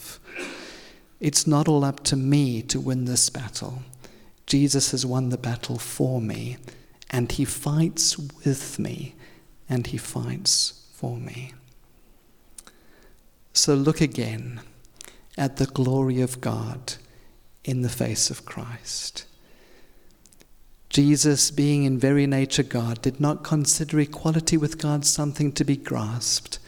It's 1.19 1.47
not 1.47 1.67
all 1.67 1.83
up 1.83 2.03
to 2.05 2.15
me 2.15 2.61
to 2.63 2.79
win 2.79 3.05
this 3.05 3.29
battle. 3.29 3.81
Jesus 4.45 4.91
has 4.91 5.05
won 5.05 5.29
the 5.29 5.37
battle 5.37 5.77
for 5.77 6.21
me, 6.21 6.57
and 7.09 7.31
he 7.31 7.43
fights 7.43 8.17
with 8.17 8.77
me, 8.77 9.15
and 9.67 9.87
he 9.87 9.97
fights 9.97 10.87
for 10.93 11.17
me. 11.17 11.53
So 13.53 13.73
look 13.73 13.99
again 13.99 14.61
at 15.37 15.57
the 15.57 15.65
glory 15.65 16.21
of 16.21 16.39
God 16.39 16.93
in 17.63 17.81
the 17.81 17.89
face 17.89 18.29
of 18.29 18.45
Christ. 18.45 19.25
Jesus, 20.89 21.51
being 21.51 21.83
in 21.83 21.97
very 21.97 22.27
nature 22.27 22.63
God, 22.63 23.01
did 23.01 23.19
not 23.19 23.43
consider 23.43 23.99
equality 23.99 24.55
with 24.55 24.77
God 24.77 25.03
something 25.03 25.51
to 25.53 25.65
be 25.65 25.75
grasped, 25.75 26.59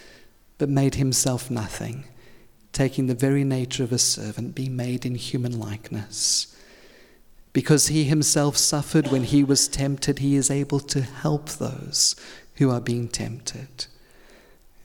but 0.57 0.67
made 0.67 0.95
himself 0.95 1.49
nothing 1.49 2.03
taking 2.71 3.07
the 3.07 3.15
very 3.15 3.43
nature 3.43 3.83
of 3.83 3.91
a 3.91 3.97
servant, 3.97 4.55
be 4.55 4.69
made 4.69 5.05
in 5.05 5.15
human 5.15 5.59
likeness. 5.59 6.55
Because 7.51 7.87
he 7.87 8.03
himself 8.03 8.57
suffered 8.57 9.07
when 9.07 9.23
he 9.23 9.43
was 9.43 9.67
tempted, 9.67 10.19
he 10.19 10.35
is 10.35 10.51
able 10.51 10.79
to 10.81 11.01
help 11.01 11.49
those 11.49 12.15
who 12.55 12.69
are 12.69 12.81
being 12.81 13.07
tempted. 13.07 13.87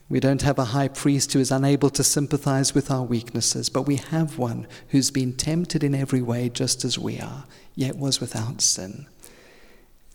We 0.07 0.19
don't 0.19 0.41
have 0.43 0.59
a 0.59 0.65
high 0.65 0.87
priest 0.87 1.33
who 1.33 1.39
is 1.39 1.51
unable 1.51 1.89
to 1.91 2.03
sympathize 2.03 2.75
with 2.75 2.91
our 2.91 3.03
weaknesses, 3.03 3.69
but 3.69 3.83
we 3.83 3.95
have 3.95 4.37
one 4.37 4.67
who's 4.89 5.09
been 5.09 5.33
tempted 5.33 5.83
in 5.83 5.95
every 5.95 6.21
way 6.21 6.49
just 6.49 6.85
as 6.85 6.99
we 6.99 7.19
are, 7.19 7.45
yet 7.75 7.97
was 7.97 8.19
without 8.19 8.61
sin. 8.61 9.07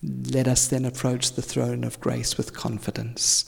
Let 0.02 0.48
us 0.48 0.66
then 0.66 0.84
approach 0.84 1.32
the 1.32 1.42
throne 1.42 1.84
of 1.84 2.00
grace 2.00 2.36
with 2.36 2.54
confidence 2.54 3.44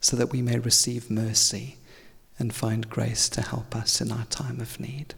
so 0.00 0.16
that 0.16 0.32
we 0.32 0.42
may 0.42 0.58
receive 0.58 1.10
mercy 1.10 1.76
and 2.38 2.54
find 2.54 2.88
grace 2.90 3.28
to 3.30 3.42
help 3.42 3.76
us 3.76 4.00
in 4.00 4.10
our 4.10 4.24
time 4.26 4.60
of 4.60 4.80
need. 4.80 5.14